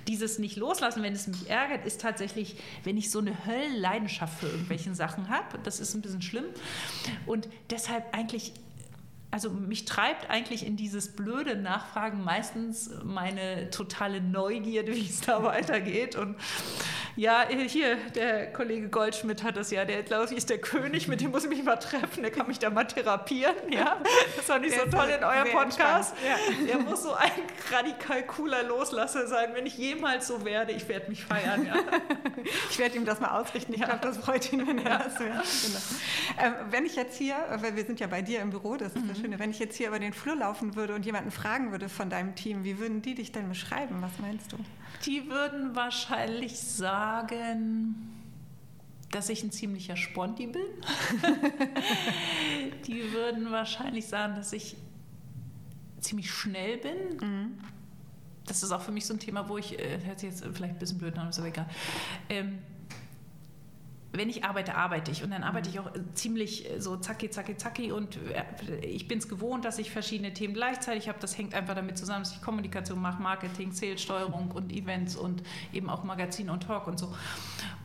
[0.08, 4.48] Dieses nicht loslassen, wenn es mich ärgert, ist tatsächlich, wenn ich so eine Höllenleidenschaft für
[4.48, 5.60] irgendwelche Sachen habe.
[5.64, 6.46] Das ist ein bisschen schlimm.
[7.26, 8.54] Und deshalb eigentlich
[9.34, 15.42] also mich treibt eigentlich in dieses blöde Nachfragen meistens meine totale Neugierde, wie es da
[15.44, 16.16] weitergeht.
[16.16, 16.36] Und
[17.16, 21.20] ja, hier, der Kollege Goldschmidt hat das ja, der glaube ich ist der König, mit
[21.20, 23.56] dem muss ich mich mal treffen, der kann mich da mal therapieren.
[23.72, 23.98] Ja,
[24.36, 26.14] das war nicht der so toll in eurem Podcast.
[26.24, 26.66] Ja.
[26.68, 27.32] Der muss so ein
[27.72, 29.50] radikal cooler Loslasser sein.
[29.56, 31.66] Wenn ich jemals so werde, ich werde mich feiern.
[31.66, 31.74] Ja.
[32.70, 33.74] Ich werde ihm das mal ausrichten.
[33.74, 33.86] Ich ja.
[33.86, 35.46] glaube, das freut ihn, wenn er das hört.
[35.66, 35.80] Genau.
[36.42, 39.04] Ähm, wenn ich jetzt hier, weil wir sind ja bei dir im Büro, das ist
[39.04, 39.23] mhm.
[39.24, 42.10] Schöne, wenn ich jetzt hier über den Flur laufen würde und jemanden fragen würde von
[42.10, 44.02] deinem Team, wie würden die dich denn beschreiben?
[44.02, 44.58] Was meinst du?
[45.06, 47.96] Die würden wahrscheinlich sagen,
[49.12, 50.66] dass ich ein ziemlicher Sponti bin.
[52.86, 54.76] die würden wahrscheinlich sagen, dass ich
[56.02, 57.18] ziemlich schnell bin.
[57.22, 57.58] Mhm.
[58.46, 60.74] Das ist auch für mich so ein Thema, wo ich, äh, hört sich jetzt vielleicht
[60.74, 61.70] ein bisschen blöd an, ist aber egal.
[62.28, 62.60] Ähm,
[64.14, 65.24] wenn ich arbeite, arbeite ich.
[65.24, 67.92] Und dann arbeite ich auch ziemlich äh, so zacki, zacki, zacki.
[67.92, 71.18] Und äh, ich bin es gewohnt, dass ich verschiedene Themen gleichzeitig habe.
[71.20, 75.42] Das hängt einfach damit zusammen, dass ich Kommunikation mache, Marketing, Sales-Steuerung und Events und
[75.74, 77.14] eben auch Magazin und Talk und so.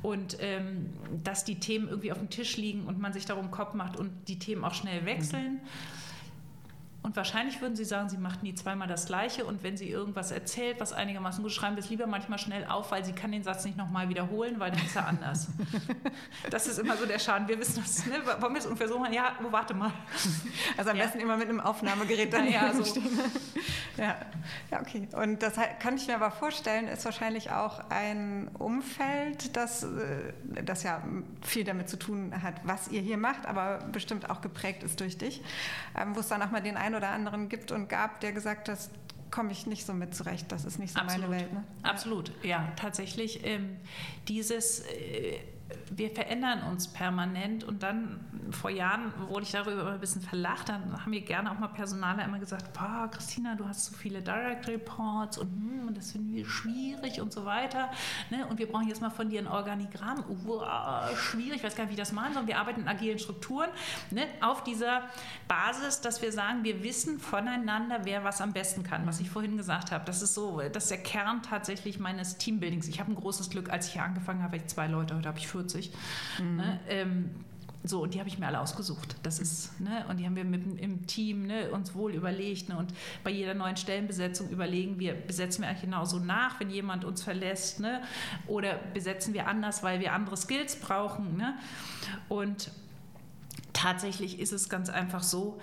[0.02, 0.90] Und ähm,
[1.24, 4.28] dass die Themen irgendwie auf dem Tisch liegen und man sich darum Kopf macht und
[4.28, 5.54] die Themen auch schnell wechseln.
[5.54, 5.97] Mhm
[7.08, 9.46] und wahrscheinlich würden Sie sagen, Sie macht nie zweimal das Gleiche.
[9.46, 12.90] Und wenn sie irgendwas erzählt, was einigermaßen gut schreiben, wir es lieber manchmal schnell auf,
[12.90, 15.48] weil sie kann den Satz nicht nochmal wiederholen, weil dann ist er anders.
[16.50, 17.48] das ist immer so der Schaden.
[17.48, 18.20] Wir wissen das, ne?
[18.40, 19.14] wollen wir es ungefähr so machen?
[19.14, 19.90] Ja, wo, warte mal.
[20.76, 21.04] Also am ja.
[21.04, 23.00] besten immer mit einem Aufnahmegerät dann ja, so.
[23.96, 24.16] ja.
[24.70, 25.08] ja, okay.
[25.12, 30.82] Und das kann ich mir aber vorstellen, ist wahrscheinlich auch ein Umfeld, das, äh, das
[30.82, 31.02] ja
[31.40, 35.16] viel damit zu tun hat, was ihr hier macht, aber bestimmt auch geprägt ist durch
[35.16, 35.42] dich,
[35.96, 38.68] ähm, wo es dann auch mal den einen oder anderen gibt und gab, der gesagt
[38.68, 38.78] hat,
[39.30, 41.28] komme ich nicht so mit zurecht, das ist nicht so Absolut.
[41.28, 41.52] meine Welt.
[41.52, 41.64] Ne?
[41.82, 43.44] Absolut, ja, tatsächlich.
[43.44, 43.76] Ähm,
[44.26, 45.38] dieses äh,
[45.90, 48.20] wir verändern uns permanent und dann
[48.52, 52.22] vor Jahren wurde ich darüber ein bisschen verlacht, dann haben wir gerne auch mal Personale
[52.24, 56.46] immer gesagt, boah, Christina, du hast so viele Direct Reports und, hm, das finden wir
[56.46, 57.90] schwierig und so weiter
[58.30, 58.46] ne?
[58.46, 61.92] und wir brauchen jetzt mal von dir ein Organigramm, wow, schwierig, ich weiß gar nicht,
[61.92, 63.68] wie das machen soll, wir arbeiten in agilen Strukturen
[64.10, 64.26] ne?
[64.40, 65.02] auf dieser
[65.46, 69.56] Basis, dass wir sagen, wir wissen voneinander, wer was am besten kann, was ich vorhin
[69.56, 72.88] gesagt habe, das ist so, das ist der Kern tatsächlich meines Teambuildings.
[72.88, 75.38] Ich habe ein großes Glück, als ich hier angefangen habe, ich zwei Leute, heute habe
[75.38, 75.92] ich 40.
[76.40, 76.56] Mhm.
[76.56, 76.80] Ne?
[76.88, 77.30] Ähm,
[77.84, 79.16] so, und die habe ich mir alle ausgesucht.
[79.22, 82.68] Das ist, ne, und die haben wir mit, im Team ne, uns wohl überlegt.
[82.68, 82.92] Ne, und
[83.22, 87.78] bei jeder neuen Stellenbesetzung überlegen wir, besetzen wir eigentlich genauso nach, wenn jemand uns verlässt,
[87.78, 88.02] ne,
[88.46, 91.36] oder besetzen wir anders, weil wir andere Skills brauchen.
[91.36, 91.56] Ne?
[92.28, 92.72] Und
[93.72, 95.60] tatsächlich ist es ganz einfach so,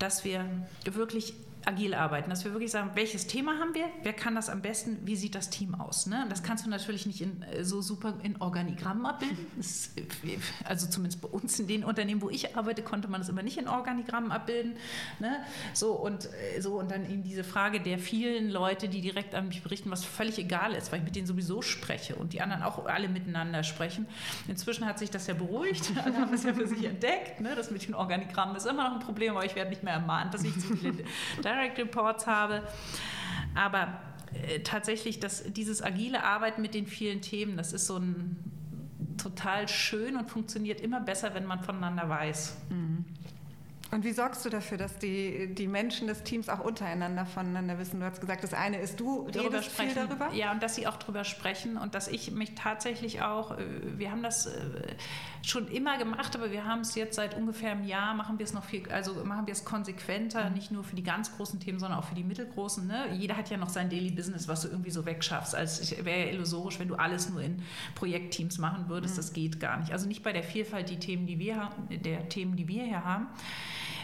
[0.00, 0.44] dass wir
[0.84, 1.34] wirklich
[1.66, 4.98] agil arbeiten, dass wir wirklich sagen, welches Thema haben wir, wer kann das am besten,
[5.04, 6.06] wie sieht das Team aus.
[6.06, 6.26] Ne?
[6.28, 9.46] Das kannst du natürlich nicht in, äh, so super in Organigrammen abbilden.
[9.56, 13.28] Das, äh, also zumindest bei uns in den Unternehmen, wo ich arbeite, konnte man das
[13.28, 14.76] immer nicht in Organigrammen abbilden.
[15.18, 15.44] Ne?
[15.72, 19.48] So, und, äh, so, und dann eben diese Frage der vielen Leute, die direkt an
[19.48, 22.62] mich berichten, was völlig egal ist, weil ich mit denen sowieso spreche und die anderen
[22.62, 24.06] auch alle miteinander sprechen.
[24.48, 27.40] Inzwischen hat sich das ja beruhigt, alle haben es ja für sich entdeckt.
[27.40, 27.54] Ne?
[27.54, 30.34] Das mit den Organigrammen ist immer noch ein Problem, aber ich werde nicht mehr ermahnt,
[30.34, 31.04] dass ich zu viele
[31.54, 32.62] Direct Reports habe.
[33.54, 34.00] Aber
[34.32, 38.36] äh, tatsächlich, dass dieses agile Arbeiten mit den vielen Themen, das ist so ein
[39.16, 42.56] total schön und funktioniert immer besser, wenn man voneinander weiß.
[42.70, 43.04] Mhm.
[43.90, 48.00] Und wie sorgst du dafür, dass die, die Menschen des Teams auch untereinander voneinander wissen?
[48.00, 49.94] Du hast gesagt, das eine ist du, darüber sprechen.
[49.94, 50.32] darüber?
[50.32, 53.64] Ja, und dass sie auch darüber sprechen und dass ich mich tatsächlich auch, äh,
[53.96, 54.96] wir haben das äh,
[55.42, 58.52] schon immer gemacht, aber wir haben es jetzt seit ungefähr einem Jahr, machen wir es
[58.52, 60.54] noch viel, also machen wir es konsequenter, mhm.
[60.54, 62.86] nicht nur für die ganz großen Themen, sondern auch für die mittelgroßen.
[62.86, 63.12] Ne?
[63.12, 65.54] Jeder hat ja noch sein Daily Business, was du irgendwie so wegschaffst.
[65.54, 67.62] Also es wäre ja illusorisch, wenn du alles nur in
[67.94, 69.14] Projektteams machen würdest.
[69.14, 69.18] Mhm.
[69.18, 69.92] Das geht gar nicht.
[69.92, 73.04] Also nicht bei der Vielfalt die Themen, die wir haben, der Themen, die wir hier
[73.04, 73.28] haben.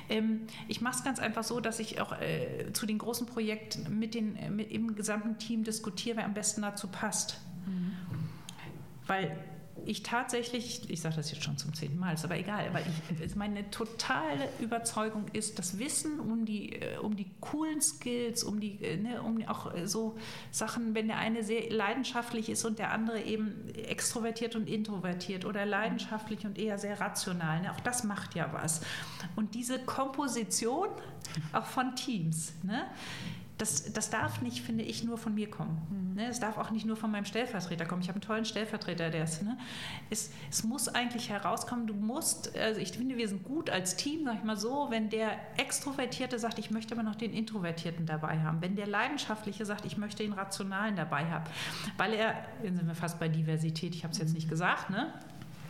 [0.08, 3.98] Ähm, ich mache es ganz einfach so, dass ich auch äh, zu den großen Projekten
[3.98, 7.40] mit, den, äh, mit im gesamten Team diskutiere, wer am besten dazu passt.
[7.66, 7.96] Mhm.
[9.06, 9.36] Weil
[9.86, 13.34] ich tatsächlich, ich sage das jetzt schon zum zehnten Mal, ist aber egal, aber ich,
[13.34, 18.82] meine totale Überzeugung ist, das Wissen um die, äh, um die coolen Skills, um die,
[18.82, 20.16] äh, ne, um auch äh, so
[20.50, 25.64] Sachen, wenn der eine sehr leidenschaftlich ist und der andere eben extrovertiert und introvertiert oder
[25.66, 28.82] leidenschaftlich und eher sehr rational, ne, auch das macht ja was.
[29.36, 30.88] Und diese Komposition
[31.52, 32.86] auch von Teams, ne,
[33.60, 35.78] das, das darf nicht, finde ich, nur von mir kommen.
[35.90, 36.14] Mhm.
[36.14, 36.28] Ne?
[36.28, 38.00] Es darf auch nicht nur von meinem Stellvertreter kommen.
[38.00, 39.42] Ich habe einen tollen Stellvertreter, der ist.
[39.42, 39.58] Ne?
[40.08, 44.24] Es, es muss eigentlich herauskommen, du musst, also ich finde, wir sind gut als Team,
[44.24, 48.40] sag ich mal so, wenn der Extrovertierte sagt, ich möchte aber noch den Introvertierten dabei
[48.40, 48.62] haben.
[48.62, 51.44] Wenn der Leidenschaftliche sagt, ich möchte den Rationalen dabei haben.
[51.98, 55.12] Weil er, jetzt sind wir fast bei Diversität, ich habe es jetzt nicht gesagt, ne?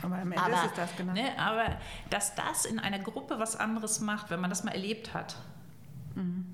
[0.02, 1.12] Aber am Ende aber, ist das, genau.
[1.12, 1.76] Ne, aber
[2.08, 5.36] dass das in einer Gruppe was anderes macht, wenn man das mal erlebt hat,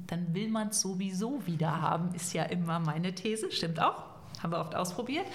[0.07, 4.05] dann will man es sowieso wieder haben, ist ja immer meine These, stimmt auch,
[4.43, 5.27] haben wir oft ausprobiert.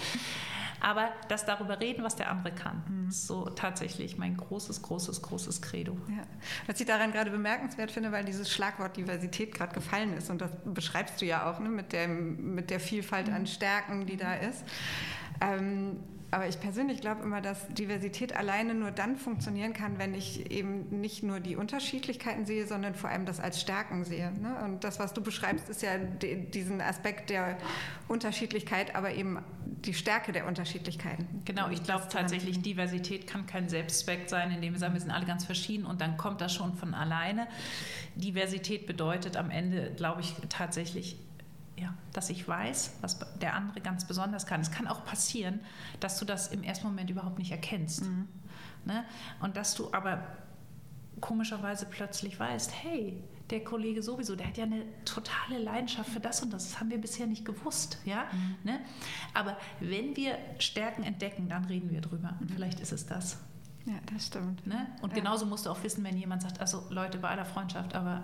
[0.83, 3.09] Aber das darüber reden, was der andere kann, mhm.
[3.09, 5.95] ist so tatsächlich mein großes, großes, großes Credo.
[6.09, 6.23] Ja.
[6.65, 10.49] Was ich daran gerade bemerkenswert finde, weil dieses Schlagwort Diversität gerade gefallen ist und das
[10.65, 14.63] beschreibst du ja auch ne, mit, dem, mit der Vielfalt an Stärken, die da ist.
[15.39, 15.99] Ähm,
[16.31, 21.01] aber ich persönlich glaube immer, dass Diversität alleine nur dann funktionieren kann, wenn ich eben
[21.01, 24.31] nicht nur die Unterschiedlichkeiten sehe, sondern vor allem das als Stärken sehe.
[24.41, 24.55] Ne?
[24.63, 27.57] Und das, was du beschreibst, ist ja diesen Aspekt der
[28.07, 31.27] Unterschiedlichkeit, aber eben die Stärke der Unterschiedlichkeiten.
[31.43, 35.25] Genau, ich glaube tatsächlich, Diversität kann kein Selbstzweck sein, indem wir sagen, wir sind alle
[35.25, 37.47] ganz verschieden und dann kommt das schon von alleine.
[38.15, 41.17] Diversität bedeutet am Ende, glaube ich, tatsächlich
[41.81, 44.61] ja, dass ich weiß, was der andere ganz besonders kann.
[44.61, 45.59] Es kann auch passieren,
[45.99, 48.03] dass du das im ersten Moment überhaupt nicht erkennst.
[48.03, 48.27] Mhm.
[48.85, 49.03] Ne?
[49.39, 50.23] Und dass du aber
[51.19, 56.41] komischerweise plötzlich weißt, hey, der Kollege sowieso, der hat ja eine totale Leidenschaft für das
[56.41, 56.69] und das.
[56.69, 57.99] Das haben wir bisher nicht gewusst.
[58.05, 58.25] Ja?
[58.31, 58.55] Mhm.
[58.63, 58.79] Ne?
[59.33, 62.37] Aber wenn wir Stärken entdecken, dann reden wir drüber.
[62.39, 62.53] Und mhm.
[62.53, 63.39] vielleicht ist es das.
[63.85, 64.65] Ja, das stimmt.
[64.67, 64.87] Ne?
[65.01, 65.17] Und ja.
[65.17, 68.23] genauso musst du auch wissen, wenn jemand sagt, also Leute, bei aller Freundschaft, aber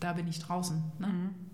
[0.00, 0.82] da bin ich draußen.
[0.98, 1.06] Ne?
[1.06, 1.50] Mhm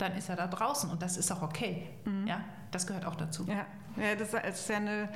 [0.00, 1.88] dann ist er da draußen und das ist auch okay.
[2.04, 2.26] Mhm.
[2.26, 3.44] Ja, das gehört auch dazu.
[3.46, 5.08] Ja, ja das ist ja eine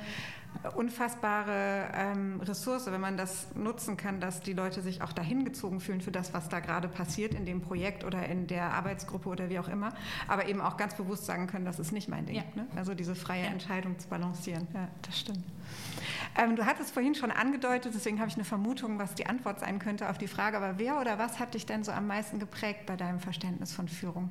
[0.75, 5.79] unfassbare ähm, Ressource, wenn man das nutzen kann, dass die Leute sich auch dahin gezogen
[5.79, 9.49] fühlen für das, was da gerade passiert in dem Projekt oder in der Arbeitsgruppe oder
[9.49, 9.93] wie auch immer,
[10.27, 12.35] aber eben auch ganz bewusst sagen können, das ist nicht mein Ding.
[12.35, 12.43] Ja.
[12.55, 12.67] Ne?
[12.75, 13.49] Also diese freie ja.
[13.49, 14.67] Entscheidung zu balancieren.
[14.73, 15.43] Ja, das stimmt.
[16.37, 19.79] Ähm, du hattest vorhin schon angedeutet, deswegen habe ich eine Vermutung, was die Antwort sein
[19.79, 22.85] könnte auf die Frage, aber wer oder was hat dich denn so am meisten geprägt
[22.85, 24.29] bei deinem Verständnis von Führung?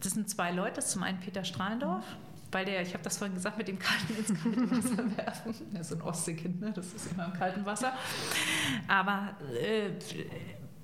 [0.00, 0.76] Das sind zwei Leute.
[0.76, 2.04] Das ist zum einen Peter Strahlendorf,
[2.52, 5.54] weil der, ich habe das vorhin gesagt, mit dem kalten ins kalte Wasser werfen.
[5.74, 6.72] Er ist ein Ostseekind, ne?
[6.72, 7.92] das ist immer im kalten Wasser.
[8.88, 9.90] Aber äh,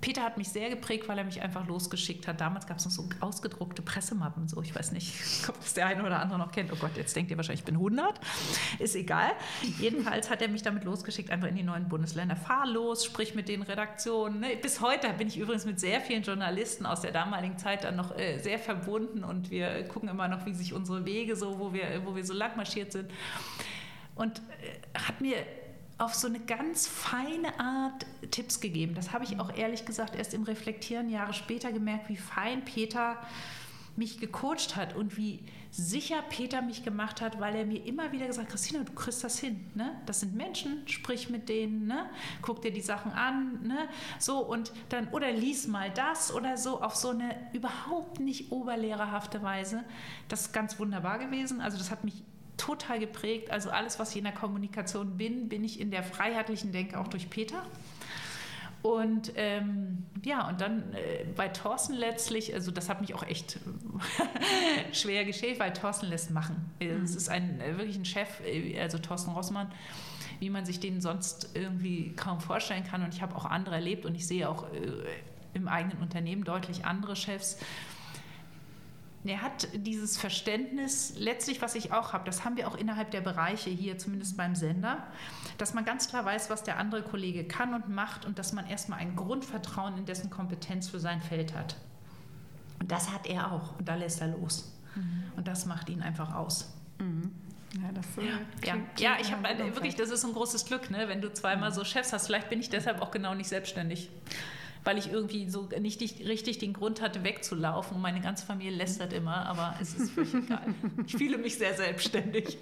[0.01, 2.41] Peter hat mich sehr geprägt, weil er mich einfach losgeschickt hat.
[2.41, 4.47] Damals gab es noch so ausgedruckte Pressemappen.
[4.47, 5.13] So, ich weiß nicht,
[5.49, 6.73] ob das der eine oder andere noch kennt.
[6.73, 8.21] Oh Gott, jetzt denkt ihr wahrscheinlich, ich bin 100.
[8.79, 9.33] Ist egal.
[9.81, 12.37] Jedenfalls hat er mich damit losgeschickt, einfach in die neuen Bundesländer.
[12.37, 14.41] Fahr los, sprich mit den Redaktionen.
[14.41, 14.57] Ne?
[14.61, 18.17] Bis heute bin ich übrigens mit sehr vielen Journalisten aus der damaligen Zeit dann noch
[18.17, 22.03] äh, sehr verbunden und wir gucken immer noch, wie sich unsere Wege so, wo wir,
[22.05, 23.11] wo wir so lang marschiert sind.
[24.15, 25.37] Und äh, hat mir
[25.99, 28.95] auf so eine ganz feine Art Tipps gegeben.
[28.95, 33.19] Das habe ich auch ehrlich gesagt erst im Reflektieren Jahre später gemerkt, wie fein Peter
[33.97, 35.41] mich gecoacht hat und wie
[35.73, 39.25] sicher Peter mich gemacht hat, weil er mir immer wieder gesagt hat, Christina, du kriegst
[39.25, 39.71] das hin.
[39.75, 40.01] Ne?
[40.07, 42.09] Das sind Menschen, sprich mit denen, ne?
[42.41, 43.89] guck dir die Sachen an, ne?
[44.21, 49.43] so und dann, oder lies mal das oder so, auf so eine überhaupt nicht oberlehrerhafte
[49.43, 49.83] Weise.
[50.29, 51.61] Das ist ganz wunderbar gewesen.
[51.61, 52.23] Also das hat mich
[52.59, 53.51] total geprägt.
[53.51, 57.09] Also alles, was ich in der Kommunikation bin, bin ich in der freiheitlichen Denke auch
[57.09, 57.63] durch Peter.
[58.83, 63.59] Und ähm, ja, und dann äh, bei Thorsten letztlich, also das hat mich auch echt
[64.93, 66.71] schwer geschält, weil Thorsten lässt machen.
[66.81, 67.03] Mhm.
[67.03, 69.73] Es ist ein äh, wirklich ein Chef, äh, also Thorsten Rossmann,
[70.39, 73.03] wie man sich den sonst irgendwie kaum vorstellen kann.
[73.03, 74.79] Und ich habe auch andere erlebt und ich sehe auch äh,
[75.55, 77.59] im eigenen Unternehmen deutlich andere Chefs,
[79.25, 83.21] er hat dieses Verständnis, letztlich, was ich auch habe, das haben wir auch innerhalb der
[83.21, 85.07] Bereiche hier, zumindest beim Sender,
[85.59, 88.67] dass man ganz klar weiß, was der andere Kollege kann und macht und dass man
[88.67, 91.77] erstmal ein Grundvertrauen in dessen Kompetenz für sein Feld hat.
[92.79, 94.73] Und das hat er auch und da lässt er los.
[94.95, 95.25] Mhm.
[95.37, 96.73] Und das macht ihn einfach aus.
[96.99, 97.33] Mhm.
[97.83, 98.77] Ja, das so ja, ja.
[98.99, 101.09] ja, ich habe wirklich, das ist ein großes Glück, ne?
[101.09, 101.75] wenn du zweimal mhm.
[101.75, 102.27] so Chefs hast.
[102.27, 104.11] Vielleicht bin ich deshalb auch genau nicht selbstständig.
[104.85, 107.97] Weil ich irgendwie so nicht richtig den Grund hatte, wegzulaufen.
[107.97, 110.75] Und meine ganze Familie lästert immer, aber es ist völlig egal.
[111.07, 112.59] Ich fühle mich sehr selbstständig.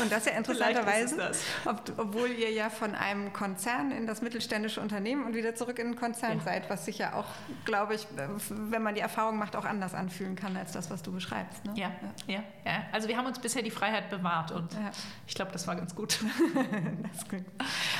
[0.00, 1.42] Und das ja interessanterweise, das.
[1.64, 5.88] Ob, obwohl ihr ja von einem Konzern in das mittelständische Unternehmen und wieder zurück in
[5.88, 6.44] den Konzern ja.
[6.44, 7.26] seid, was sich ja auch,
[7.64, 8.06] glaube ich,
[8.48, 11.64] wenn man die Erfahrung macht, auch anders anfühlen kann als das, was du beschreibst.
[11.64, 11.72] Ne?
[11.76, 11.90] Ja,
[12.26, 12.82] ja, ja, ja.
[12.92, 14.90] Also wir haben uns bisher die Freiheit bewahrt und ja.
[15.26, 16.18] ich glaube, das war ganz gut.
[17.02, 17.42] das.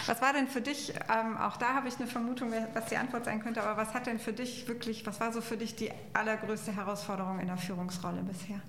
[0.06, 3.24] Was war denn für dich, ähm, auch da habe ich eine Vermutung, was die Antwort
[3.24, 3.62] sein könnte, könnte.
[3.62, 7.40] Aber was hat denn für dich wirklich, was war so für dich die allergrößte Herausforderung
[7.40, 8.60] in der Führungsrolle bisher?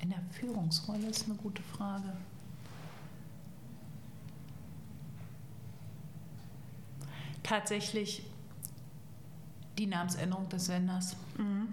[0.00, 2.12] In der Führungsrolle ist eine gute Frage.
[7.42, 8.24] Tatsächlich
[9.78, 11.16] die Namensänderung des Senders.
[11.36, 11.68] Mhm.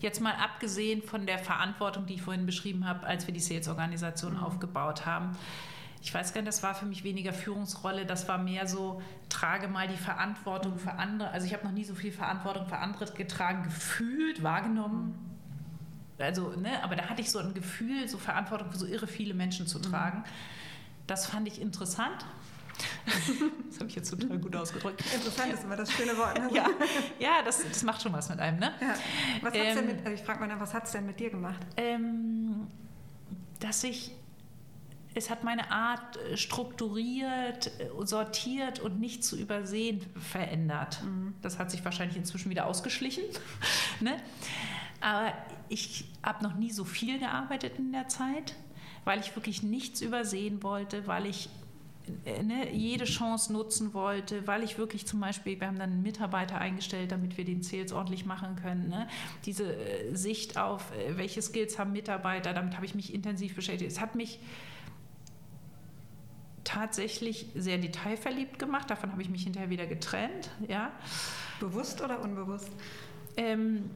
[0.00, 4.34] Jetzt mal abgesehen von der Verantwortung, die ich vorhin beschrieben habe, als wir die Sales-Organisation
[4.34, 4.42] mhm.
[4.42, 5.36] aufgebaut haben
[6.02, 9.68] ich weiß gar nicht, das war für mich weniger Führungsrolle, das war mehr so, trage
[9.68, 11.30] mal die Verantwortung für andere.
[11.30, 15.14] Also ich habe noch nie so viel Verantwortung für andere getragen, gefühlt, wahrgenommen.
[16.18, 19.32] Also, ne, aber da hatte ich so ein Gefühl, so Verantwortung für so irre viele
[19.32, 20.24] Menschen zu tragen.
[21.06, 22.26] Das fand ich interessant.
[23.68, 25.02] Das habe ich jetzt total gut ausgedrückt.
[25.14, 26.38] Interessant ist immer das schöne Wort.
[26.38, 26.50] Ne?
[26.54, 26.66] Ja,
[27.18, 28.58] ja das, das macht schon was mit einem.
[28.58, 28.72] Ne?
[28.80, 28.94] Ja.
[29.40, 31.60] Was ähm, denn mit, also ich frage mal was hat es denn mit dir gemacht?
[31.76, 32.66] Ähm,
[33.60, 34.12] dass ich
[35.14, 41.02] es hat meine Art äh, strukturiert, äh, sortiert und nicht zu übersehen verändert.
[41.02, 41.34] Mhm.
[41.42, 43.24] Das hat sich wahrscheinlich inzwischen wieder ausgeschlichen.
[44.00, 44.16] ne?
[45.00, 45.32] Aber
[45.68, 48.54] ich habe noch nie so viel gearbeitet in der Zeit,
[49.04, 51.48] weil ich wirklich nichts übersehen wollte, weil ich
[52.24, 56.02] äh, ne, jede Chance nutzen wollte, weil ich wirklich zum Beispiel, wir haben dann einen
[56.02, 58.88] Mitarbeiter eingestellt, damit wir den Sales ordentlich machen können.
[58.88, 59.08] Ne?
[59.44, 59.76] Diese
[60.12, 63.90] Sicht auf, welche Skills haben Mitarbeiter, damit habe ich mich intensiv beschäftigt.
[63.90, 64.38] Es hat mich
[66.64, 68.90] tatsächlich sehr detailverliebt gemacht.
[68.90, 70.50] Davon habe ich mich hinterher wieder getrennt.
[70.68, 70.92] Ja.
[71.60, 72.70] Bewusst oder unbewusst?
[73.36, 73.90] Ähm,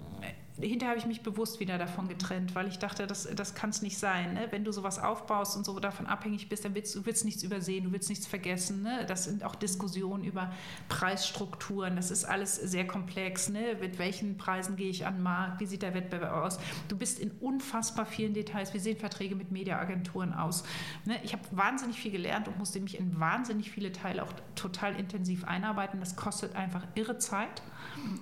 [0.61, 3.83] hinterher habe ich mich bewusst wieder davon getrennt, weil ich dachte, das, das kann es
[3.83, 4.35] nicht sein.
[4.35, 4.49] Ne?
[4.51, 7.85] Wenn du sowas aufbaust und so davon abhängig bist, dann willst du willst nichts übersehen,
[7.85, 8.83] du willst nichts vergessen.
[8.83, 9.05] Ne?
[9.07, 10.51] Das sind auch Diskussionen über
[10.89, 13.49] Preisstrukturen, das ist alles sehr komplex.
[13.51, 13.77] Ne?
[13.81, 16.59] Mit welchen Preisen gehe ich an den Markt, wie sieht der Wettbewerb aus?
[16.89, 20.65] Du bist in unfassbar vielen Details, wie sehen Verträge mit Mediaagenturen aus?
[21.05, 21.19] Ne?
[21.23, 25.45] Ich habe wahnsinnig viel gelernt und musste mich in wahnsinnig viele Teile auch total intensiv
[25.45, 26.01] einarbeiten.
[26.01, 27.63] Das kostet einfach irre Zeit.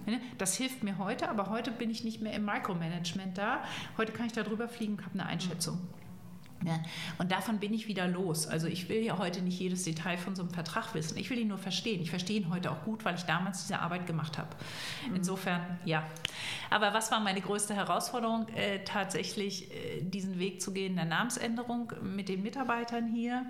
[0.06, 0.20] Ne?
[0.38, 3.62] Das hilft mir heute, aber heute bin ich nicht mehr im Micromanagement da.
[3.96, 5.78] Heute kann ich da drüber fliegen und habe eine Einschätzung.
[6.64, 6.80] Ja,
[7.18, 8.46] und davon bin ich wieder los.
[8.46, 11.18] Also ich will ja heute nicht jedes Detail von so einem Vertrag wissen.
[11.18, 12.00] Ich will ihn nur verstehen.
[12.00, 14.48] Ich verstehe ihn heute auch gut, weil ich damals diese Arbeit gemacht habe.
[15.08, 15.16] Mhm.
[15.16, 16.04] Insofern, ja.
[16.70, 18.48] Aber was war meine größte Herausforderung?
[18.48, 23.44] Äh, tatsächlich äh, diesen Weg zu gehen der Namensänderung mit den Mitarbeitern hier,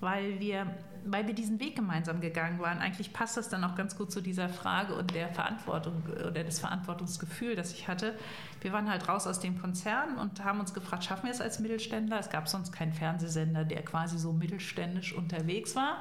[0.00, 0.66] weil wir
[1.04, 4.20] weil wir diesen Weg gemeinsam gegangen waren, eigentlich passt das dann auch ganz gut zu
[4.20, 8.14] dieser Frage und der Verantwortung oder des Verantwortungsgefühl, das ich hatte.
[8.60, 11.58] Wir waren halt raus aus dem Konzern und haben uns gefragt, schaffen wir es als
[11.58, 12.18] Mittelständler?
[12.18, 15.96] Es gab sonst keinen Fernsehsender, der quasi so mittelständisch unterwegs war.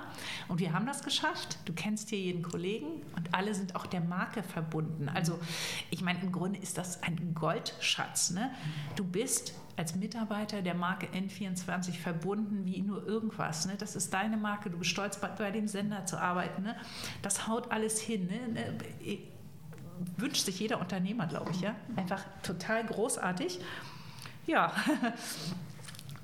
[0.48, 1.58] Und wir haben das geschafft.
[1.66, 5.10] Du kennst hier jeden Kollegen und alle sind auch der Marke verbunden.
[5.10, 5.40] Also
[5.90, 8.32] ich meine, im Grunde ist das ein Goldschatz.
[8.32, 8.52] Ne?
[8.96, 13.66] Du bist als Mitarbeiter der Marke N24 verbunden wie nur irgendwas.
[13.66, 13.76] Ne?
[13.78, 16.64] Das ist deine Marke, du bist stolz bei, bei dem Sender zu arbeiten.
[16.64, 16.76] Ne?
[17.22, 18.28] Das haut alles hin.
[18.28, 18.54] Ne?
[18.54, 19.20] ne
[20.18, 21.76] wünscht sich jeder Unternehmer, glaube ich, ja.
[21.96, 23.60] Einfach total großartig.
[24.48, 24.74] Ja,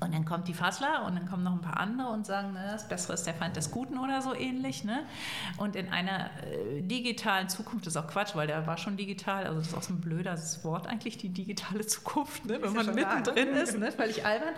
[0.00, 2.68] und dann kommt die Fassler und dann kommen noch ein paar andere und sagen, ne,
[2.70, 4.84] das Bessere ist der Feind des Guten oder so ähnlich.
[4.84, 5.04] Ne?
[5.56, 9.44] Und in einer äh, digitalen Zukunft das ist auch Quatsch, weil der war schon digital,
[9.44, 12.62] also das ist auch so ein blödes Wort eigentlich, die digitale Zukunft, ne?
[12.62, 13.90] wenn man ja mittendrin ist, ne?
[13.90, 14.54] völlig albern.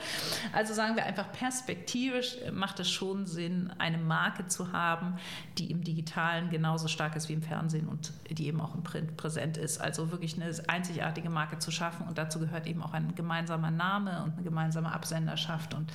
[0.52, 5.16] Also sagen wir einfach perspektivisch macht es schon Sinn, eine Marke zu haben,
[5.58, 9.16] die im Digitalen genauso stark ist wie im Fernsehen und die eben auch im Print
[9.16, 9.80] präsent ist.
[9.80, 14.22] Also wirklich eine einzigartige Marke zu schaffen und dazu gehört eben auch ein gemeinsamer Name
[14.24, 15.74] und eine gemeinsame Absender schafft.
[15.74, 15.92] Und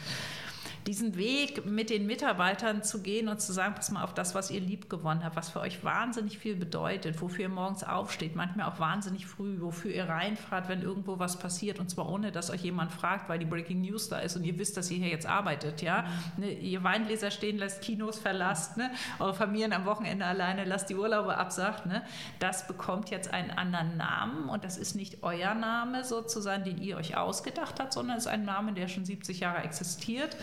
[0.88, 4.52] diesen Weg mit den Mitarbeitern zu gehen und zu sagen, pass mal auf das, was
[4.52, 8.70] ihr lieb gewonnen habt, was für euch wahnsinnig viel bedeutet, wofür ihr morgens aufsteht, manchmal
[8.70, 12.62] auch wahnsinnig früh, wofür ihr reinfahrt, wenn irgendwo was passiert und zwar ohne, dass euch
[12.62, 15.26] jemand fragt, weil die Breaking News da ist und ihr wisst, dass ihr hier jetzt
[15.26, 16.06] arbeitet, ja.
[16.38, 18.92] Ne, ihr Weingläser stehen lasst, Kinos verlasst, ne?
[19.18, 22.04] eure Familien am Wochenende alleine lasst die Urlaube absagt, ne?
[22.38, 26.98] das bekommt jetzt einen anderen Namen und das ist nicht euer Name sozusagen, den ihr
[26.98, 30.38] euch ausgedacht habt, sondern es ist ein Name, der schon 70 Jahre existiert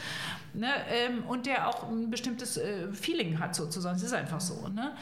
[0.55, 0.71] Ne?
[0.88, 3.97] Ähm, und der auch ein bestimmtes äh, Feeling hat sozusagen.
[3.97, 4.68] Es ist einfach so.
[4.68, 4.95] Ne?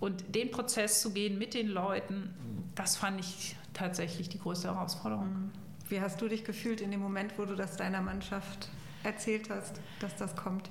[0.00, 2.34] Und den Prozess zu gehen mit den Leuten,
[2.74, 5.28] das fand ich tatsächlich die größte Herausforderung.
[5.28, 5.50] Mhm.
[5.88, 8.68] Wie hast du dich gefühlt in dem Moment, wo du das deiner Mannschaft
[9.02, 10.70] erzählt hast, dass das kommt?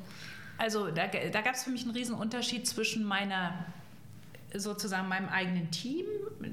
[0.58, 3.66] Also da, da gab es für mich einen riesen Unterschied zwischen meiner
[4.54, 6.06] sozusagen meinem eigenen Team.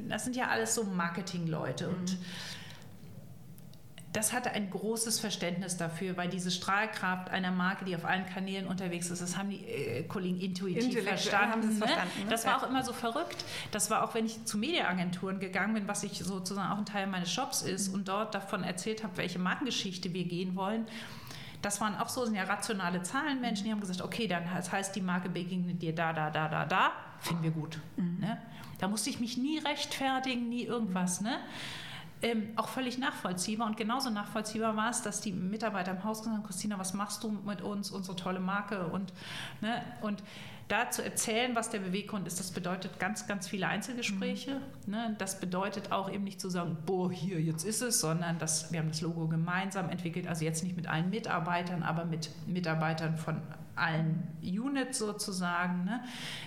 [0.09, 1.95] Das sind ja alles so Marketingleute mhm.
[1.95, 2.19] und
[4.13, 8.67] das hatte ein großes Verständnis dafür, weil diese Strahlkraft einer Marke, die auf allen Kanälen
[8.67, 11.69] unterwegs ist, das haben die äh, Kollegen intuitiv verstanden.
[11.69, 11.75] Ne?
[11.75, 12.31] verstanden ne?
[12.31, 13.45] Das war auch immer so verrückt.
[13.71, 17.07] Das war auch, wenn ich zu Mediaagenturen gegangen bin, was ich sozusagen auch ein Teil
[17.07, 17.95] meines Jobs ist mhm.
[17.95, 20.87] und dort davon erzählt habe, welche Markengeschichte wir gehen wollen.
[21.61, 24.95] Das waren auch so sind ja rationale Zahlenmenschen, die haben gesagt, okay, dann das heißt,
[24.95, 27.79] die Marke begegnet dir da, da, da, da, da, finden wir gut.
[27.97, 28.19] Mhm.
[28.21, 28.39] Ne?
[28.79, 31.21] Da musste ich mich nie rechtfertigen, nie irgendwas.
[31.21, 31.41] Ne?
[32.23, 33.67] Ähm, auch völlig nachvollziehbar.
[33.67, 37.23] Und genauso nachvollziehbar war es, dass die Mitarbeiter im Haus gesagt haben, Christina, was machst
[37.23, 38.87] du mit uns, unsere tolle Marke?
[38.87, 39.13] Und,
[39.61, 40.23] ne, und
[40.69, 44.61] da zu erzählen, was der Beweggrund ist, das bedeutet ganz, ganz viele Einzelgespräche.
[44.87, 44.93] Mhm.
[44.93, 45.17] Ne?
[45.19, 48.81] Das bedeutet auch eben nicht zu sagen, boah, hier, jetzt ist es, sondern dass wir
[48.81, 53.41] haben das Logo gemeinsam entwickelt, also jetzt nicht mit allen Mitarbeitern, aber mit Mitarbeitern von
[53.79, 55.85] allen Units sozusagen.
[55.85, 56.03] Ne?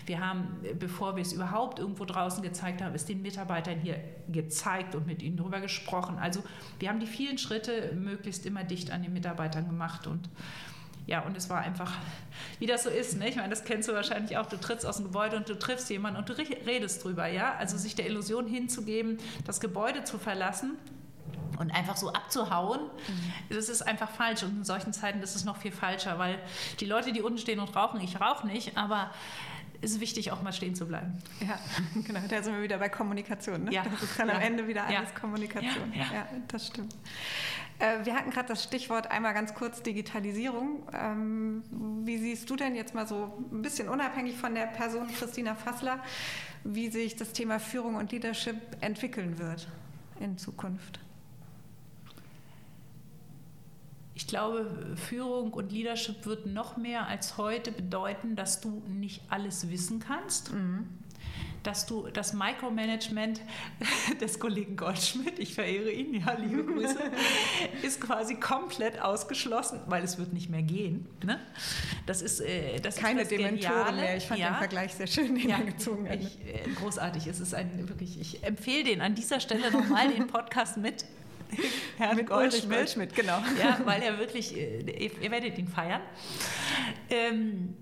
[0.06, 3.98] Wir haben, bevor wir es überhaupt irgendwo draußen gezeigt haben, es den Mitarbeitern hier
[4.30, 6.18] gezeigt und mit ihnen darüber gesprochen.
[6.20, 6.44] Also
[6.80, 10.30] wir haben die vielen Schritte möglichst immer dicht an den Mitarbeitern gemacht und
[11.08, 11.92] ja, und es war einfach,
[12.60, 13.18] wie das so ist.
[13.18, 13.28] Ne?
[13.28, 14.46] Ich meine, das kennst du wahrscheinlich auch.
[14.46, 17.28] Du trittst aus dem Gebäude und du triffst jemanden und du redest drüber.
[17.28, 17.56] Ja?
[17.56, 20.78] Also sich der Illusion hinzugeben, das Gebäude zu verlassen
[21.58, 23.56] und einfach so abzuhauen, mhm.
[23.56, 24.44] das ist einfach falsch.
[24.44, 26.40] Und in solchen Zeiten ist es noch viel falscher, weil
[26.80, 29.12] die Leute, die unten stehen und rauchen, ich rauche nicht, aber
[29.82, 31.18] es ist wichtig, auch mal stehen zu bleiben.
[31.40, 31.60] Ja,
[32.06, 32.20] genau.
[32.30, 33.64] Da sind wir wieder bei Kommunikation.
[33.66, 33.74] Ne?
[33.74, 33.84] Ja.
[33.84, 34.36] Das ist dann ja.
[34.36, 35.20] am Ende wieder alles ja.
[35.20, 35.92] Kommunikation.
[35.94, 36.06] Ja.
[36.14, 36.96] ja, das stimmt.
[37.80, 40.84] Äh, wir hatten gerade das Stichwort einmal ganz kurz Digitalisierung.
[40.94, 41.64] Ähm,
[42.06, 46.00] wie siehst du denn jetzt mal so ein bisschen unabhängig von der Person Christina Fassler,
[46.64, 49.68] wie sich das Thema Führung und Leadership entwickeln wird
[50.20, 51.00] in Zukunft?
[54.22, 54.70] Ich glaube,
[55.10, 60.54] Führung und Leadership wird noch mehr als heute bedeuten, dass du nicht alles wissen kannst.
[60.54, 60.88] Mhm.
[61.64, 63.42] Dass du das Micromanagement
[64.22, 67.00] des Kollegen Goldschmidt, ich verehre ihn, ja, liebe Grüße,
[67.82, 71.08] ist quasi komplett ausgeschlossen, weil es wird nicht mehr gehen.
[71.26, 71.40] Ne?
[72.06, 74.18] Das ist äh, das keine ist das Dementoren mehr.
[74.18, 74.52] Ich fand ja.
[74.52, 76.20] den Vergleich sehr schön, den ja, er gezogen hat.
[76.22, 77.26] Ich, äh, großartig.
[77.26, 78.22] Es ist ein wirklich.
[78.22, 81.06] Ich empfehle den an dieser Stelle nochmal den Podcast mit
[81.98, 82.78] Herrn mit Goldschmidt.
[82.78, 83.40] Goldschmidt, genau.
[83.60, 86.02] Ja, weil er wirklich, äh, ihr, werdet ihn feiern.
[87.10, 87.76] Ähm,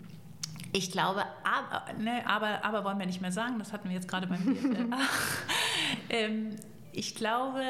[0.72, 4.08] ich glaube, aber, ne, aber, aber wollen wir nicht mehr sagen, das hatten wir jetzt
[4.08, 4.40] gerade beim
[6.10, 6.56] ähm,
[6.92, 7.64] Ich glaube,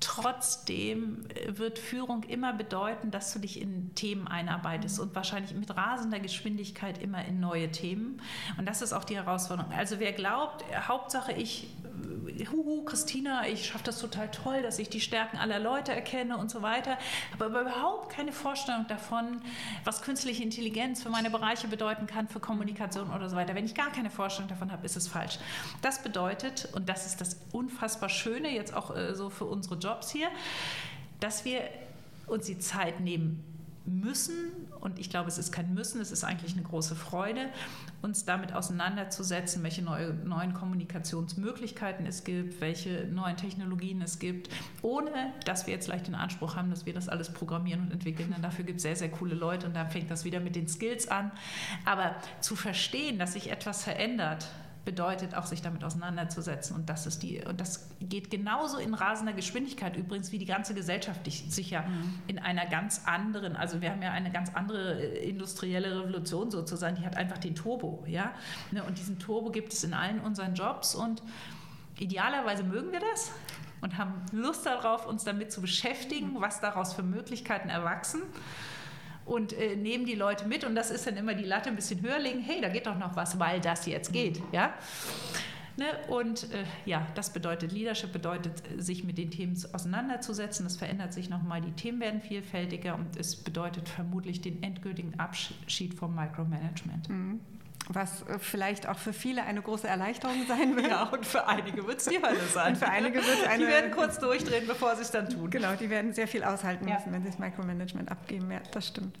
[0.00, 5.76] Trotzdem äh, wird Führung immer bedeuten, dass du dich in Themen einarbeitest und wahrscheinlich mit
[5.76, 8.22] rasender Geschwindigkeit immer in neue Themen.
[8.58, 9.72] Und das ist auch die Herausforderung.
[9.72, 11.68] Also wer glaubt, Hauptsache ich
[12.50, 16.50] huhu, Christina, ich schaffe das total toll, dass ich die Stärken aller Leute erkenne und
[16.50, 16.98] so weiter,
[17.32, 19.40] aber überhaupt keine Vorstellung davon,
[19.84, 23.54] was künstliche Intelligenz für meine Bereiche bedeuten kann, für Kommunikation oder so weiter.
[23.54, 25.38] Wenn ich gar keine Vorstellung davon habe, ist es falsch.
[25.82, 30.10] Das bedeutet, und das ist das unfassbar Schöne jetzt auch äh, so für unsere Jobs
[30.10, 30.28] hier,
[31.20, 31.62] dass wir
[32.26, 33.57] uns die Zeit nehmen
[33.88, 34.34] müssen,
[34.80, 37.48] und ich glaube, es ist kein Müssen, es ist eigentlich eine große Freude,
[38.02, 44.48] uns damit auseinanderzusetzen, welche neue, neuen Kommunikationsmöglichkeiten es gibt, welche neuen Technologien es gibt,
[44.82, 45.10] ohne
[45.44, 48.32] dass wir jetzt leicht den Anspruch haben, dass wir das alles programmieren und entwickeln.
[48.32, 50.68] Denn dafür gibt es sehr, sehr coole Leute und dann fängt das wieder mit den
[50.68, 51.32] Skills an.
[51.84, 54.48] Aber zu verstehen, dass sich etwas verändert,
[54.88, 56.74] bedeutet auch, sich damit auseinanderzusetzen.
[56.74, 60.72] Und das ist die, und das geht genauso in rasender Geschwindigkeit übrigens, wie die ganze
[60.72, 62.22] Gesellschaft sich ja mhm.
[62.26, 66.96] in einer ganz anderen, also wir haben ja eine ganz andere äh, industrielle Revolution sozusagen,
[66.96, 68.32] die hat einfach den Turbo, ja.
[68.70, 71.22] Ne, und diesen Turbo gibt es in allen unseren Jobs und
[71.98, 73.30] idealerweise mögen wir das
[73.82, 78.22] und haben Lust darauf, uns damit zu beschäftigen, was daraus für Möglichkeiten erwachsen
[79.28, 82.00] und äh, nehmen die Leute mit und das ist dann immer die Latte ein bisschen
[82.02, 84.74] höher legen, hey, da geht doch noch was, weil das jetzt geht, ja.
[85.76, 85.84] Ne?
[86.08, 90.64] Und äh, ja, das bedeutet Leadership, bedeutet sich mit den Themen auseinanderzusetzen.
[90.64, 95.94] Das verändert sich nochmal, die Themen werden vielfältiger und es bedeutet vermutlich den endgültigen Abschied
[95.94, 97.08] vom Micromanagement.
[97.08, 97.40] Mhm
[97.88, 100.88] was äh, vielleicht auch für viele eine große Erleichterung sein wird.
[100.88, 102.72] Ja, und für einige wird es die Hölle sein.
[102.72, 103.64] Und für einige wird eine...
[103.64, 105.50] Die werden kurz durchdrehen, bevor sie es dann tun.
[105.50, 107.12] Genau, die werden sehr viel aushalten müssen, ja.
[107.12, 108.50] wenn sie das Micromanagement abgeben.
[108.50, 109.18] Ja, das stimmt.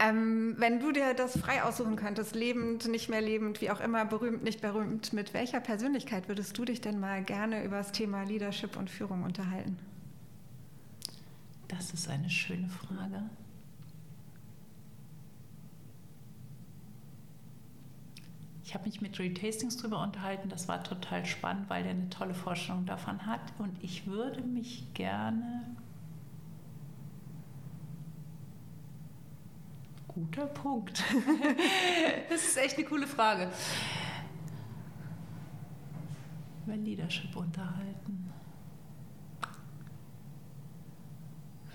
[0.00, 4.04] Ähm, wenn du dir das frei aussuchen könntest, lebend, nicht mehr lebend, wie auch immer,
[4.04, 8.22] berühmt, nicht berühmt, mit welcher Persönlichkeit würdest du dich denn mal gerne über das Thema
[8.24, 9.78] Leadership und Führung unterhalten?
[11.68, 13.22] Das ist eine schöne Frage.
[18.72, 20.48] Ich habe mich mit Reed Hastings darüber unterhalten.
[20.48, 23.42] Das war total spannend, weil er eine tolle Vorstellung davon hat.
[23.58, 25.76] Und ich würde mich gerne
[30.08, 31.04] Guter Punkt.
[32.30, 33.50] das ist echt eine coole Frage.
[36.64, 38.31] Über Leadership unterhalten.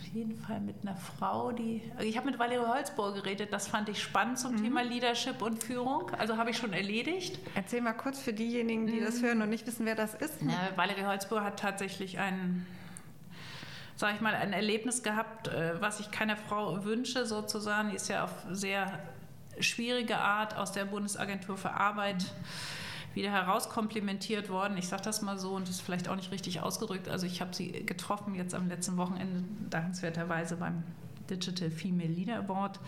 [0.08, 1.82] Jeden Fall mit einer Frau, die.
[2.02, 4.64] Ich habe mit Valerie Holzbohr geredet, das fand ich spannend zum mhm.
[4.64, 6.12] Thema Leadership und Führung.
[6.18, 7.40] Also habe ich schon erledigt.
[7.56, 9.06] Erzähl mal kurz für diejenigen, die mhm.
[9.06, 10.42] das hören und nicht wissen, wer das ist.
[10.42, 12.66] Ja, Valerie Holzbohr hat tatsächlich ein
[13.98, 17.90] sage ich mal, ein Erlebnis gehabt, äh, was ich keiner Frau wünsche, sozusagen.
[17.90, 19.00] Die ist ja auf sehr
[19.60, 22.26] schwierige Art aus der Bundesagentur für Arbeit
[23.18, 24.78] wieder herauskomplimentiert worden.
[24.78, 27.10] Ich sage das mal so und das ist vielleicht auch nicht richtig ausgedrückt.
[27.10, 30.84] Also ich habe sie getroffen jetzt am letzten Wochenende dankenswerterweise beim
[31.30, 32.80] Digital Female Leader Award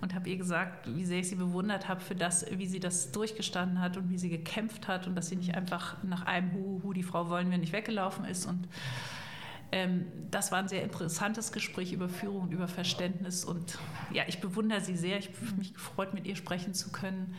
[0.00, 3.12] und habe ihr gesagt, wie sehr ich sie bewundert habe für das, wie sie das
[3.12, 6.80] durchgestanden hat und wie sie gekämpft hat und dass sie nicht einfach nach einem Hu,
[6.82, 8.66] Hu, die Frau wollen wir nicht weggelaufen ist und
[9.70, 13.44] ähm, das war ein sehr interessantes Gespräch über Führung und über Verständnis.
[13.44, 13.78] Und
[14.12, 15.18] ja, ich bewundere sie sehr.
[15.18, 17.34] Ich habe mich gefreut, mit ihr sprechen zu können.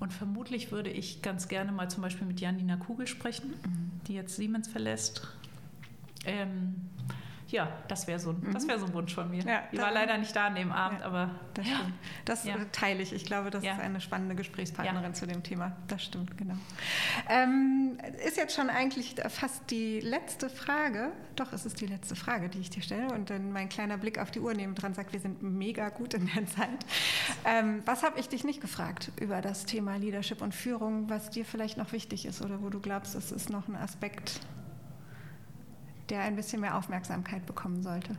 [0.00, 3.54] Und vermutlich würde ich ganz gerne mal zum Beispiel mit Janina Kugel sprechen,
[4.06, 5.26] die jetzt Siemens verlässt.
[6.26, 6.74] Ähm,
[7.54, 8.68] ja, das wäre so, ein, mhm.
[8.68, 9.44] wär so ein Wunsch von mir.
[9.44, 11.30] Ja, die war leider nicht da an dem Abend, ja, aber.
[11.54, 11.80] Das ja.
[12.24, 12.56] Das ja.
[12.72, 13.12] teile ich.
[13.12, 15.76] Ich glaube, das ist eine spannende Gesprächspartnerin zu dem Thema.
[15.86, 16.54] Das stimmt, genau.
[17.28, 17.96] Ähm,
[18.26, 21.12] ist jetzt schon eigentlich fast die letzte Frage.
[21.36, 23.14] Doch, es ist die letzte Frage, die ich dir stelle.
[23.14, 26.14] Und dann mein kleiner Blick auf die Uhr neben dran sagt, wir sind mega gut
[26.14, 26.84] in der Zeit.
[27.44, 31.44] Ähm, was habe ich dich nicht gefragt über das Thema Leadership und Führung, was dir
[31.44, 34.40] vielleicht noch wichtig ist oder wo du glaubst, es ist noch ein Aspekt,
[36.08, 38.16] der ein bisschen mehr Aufmerksamkeit bekommen sollte?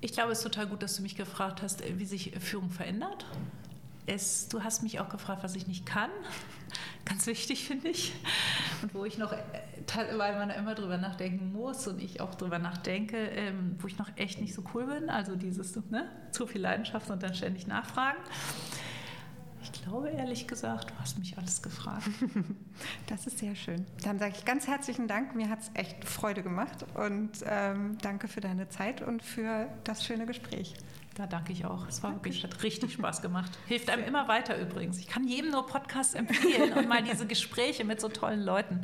[0.00, 3.26] Ich glaube, es ist total gut, dass du mich gefragt hast, wie sich Führung verändert.
[4.06, 6.10] Es, du hast mich auch gefragt, was ich nicht kann.
[7.04, 8.12] Ganz wichtig, finde ich.
[8.82, 9.38] Und wo ich noch, äh,
[10.16, 14.10] weil man immer drüber nachdenken muss und ich auch drüber nachdenke, ähm, wo ich noch
[14.16, 15.10] echt nicht so cool bin.
[15.10, 18.18] Also dieses, ne, zu viel Leidenschaft und dann ständig nachfragen.
[19.86, 22.08] Ich glaube ehrlich gesagt, du hast mich alles gefragt.
[23.06, 23.86] Das ist sehr schön.
[24.02, 25.36] Dann sage ich ganz herzlichen Dank.
[25.36, 30.04] Mir hat es echt Freude gemacht und ähm, danke für deine Zeit und für das
[30.04, 30.74] schöne Gespräch.
[31.16, 31.88] Da danke ich auch.
[31.88, 33.50] Es war wirklich, hat richtig Spaß gemacht.
[33.66, 34.98] Hilft einem immer weiter übrigens.
[34.98, 38.82] Ich kann jedem nur Podcasts empfehlen und mal diese Gespräche mit so tollen Leuten.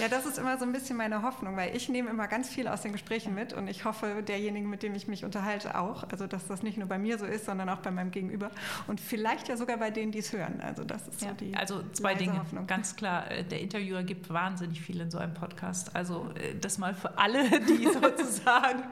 [0.00, 2.68] Ja, das ist immer so ein bisschen meine Hoffnung, weil ich nehme immer ganz viel
[2.68, 6.04] aus den Gesprächen mit und ich hoffe, derjenige, mit dem ich mich unterhalte, auch.
[6.12, 8.52] Also, dass das nicht nur bei mir so ist, sondern auch bei meinem Gegenüber
[8.86, 10.60] und vielleicht ja sogar bei denen, die es hören.
[10.60, 11.56] Also, das ist so die.
[11.56, 12.38] Also, zwei Dinge.
[12.38, 12.68] Hoffnung.
[12.68, 15.96] Ganz klar, äh, der Interviewer gibt wahnsinnig viel in so einem Podcast.
[15.96, 18.84] Also, äh, das mal für alle, die sozusagen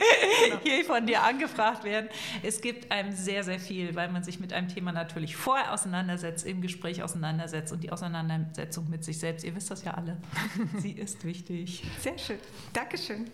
[0.43, 0.59] genau.
[0.63, 2.09] hier von dir angefragt werden.
[2.41, 6.45] Es gibt einem sehr, sehr viel, weil man sich mit einem Thema natürlich vorher auseinandersetzt,
[6.45, 9.43] im Gespräch auseinandersetzt und die Auseinandersetzung mit sich selbst.
[9.45, 10.17] Ihr wisst das ja alle.
[10.79, 11.83] sie ist wichtig.
[11.99, 12.37] Sehr schön.
[12.73, 13.25] Dankeschön.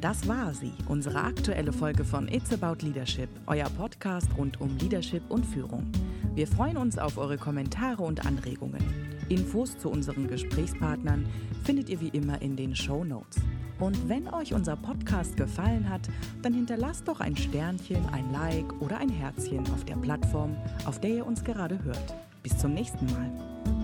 [0.00, 5.22] Das war sie, unsere aktuelle Folge von It's About Leadership, euer Podcast rund um Leadership
[5.30, 5.90] und Führung.
[6.34, 9.15] Wir freuen uns auf eure Kommentare und Anregungen.
[9.28, 11.26] Infos zu unseren Gesprächspartnern
[11.64, 13.38] findet ihr wie immer in den Show Notes.
[13.78, 16.08] Und wenn euch unser Podcast gefallen hat,
[16.42, 20.56] dann hinterlasst doch ein Sternchen, ein Like oder ein Herzchen auf der Plattform,
[20.86, 22.14] auf der ihr uns gerade hört.
[22.42, 23.75] Bis zum nächsten Mal.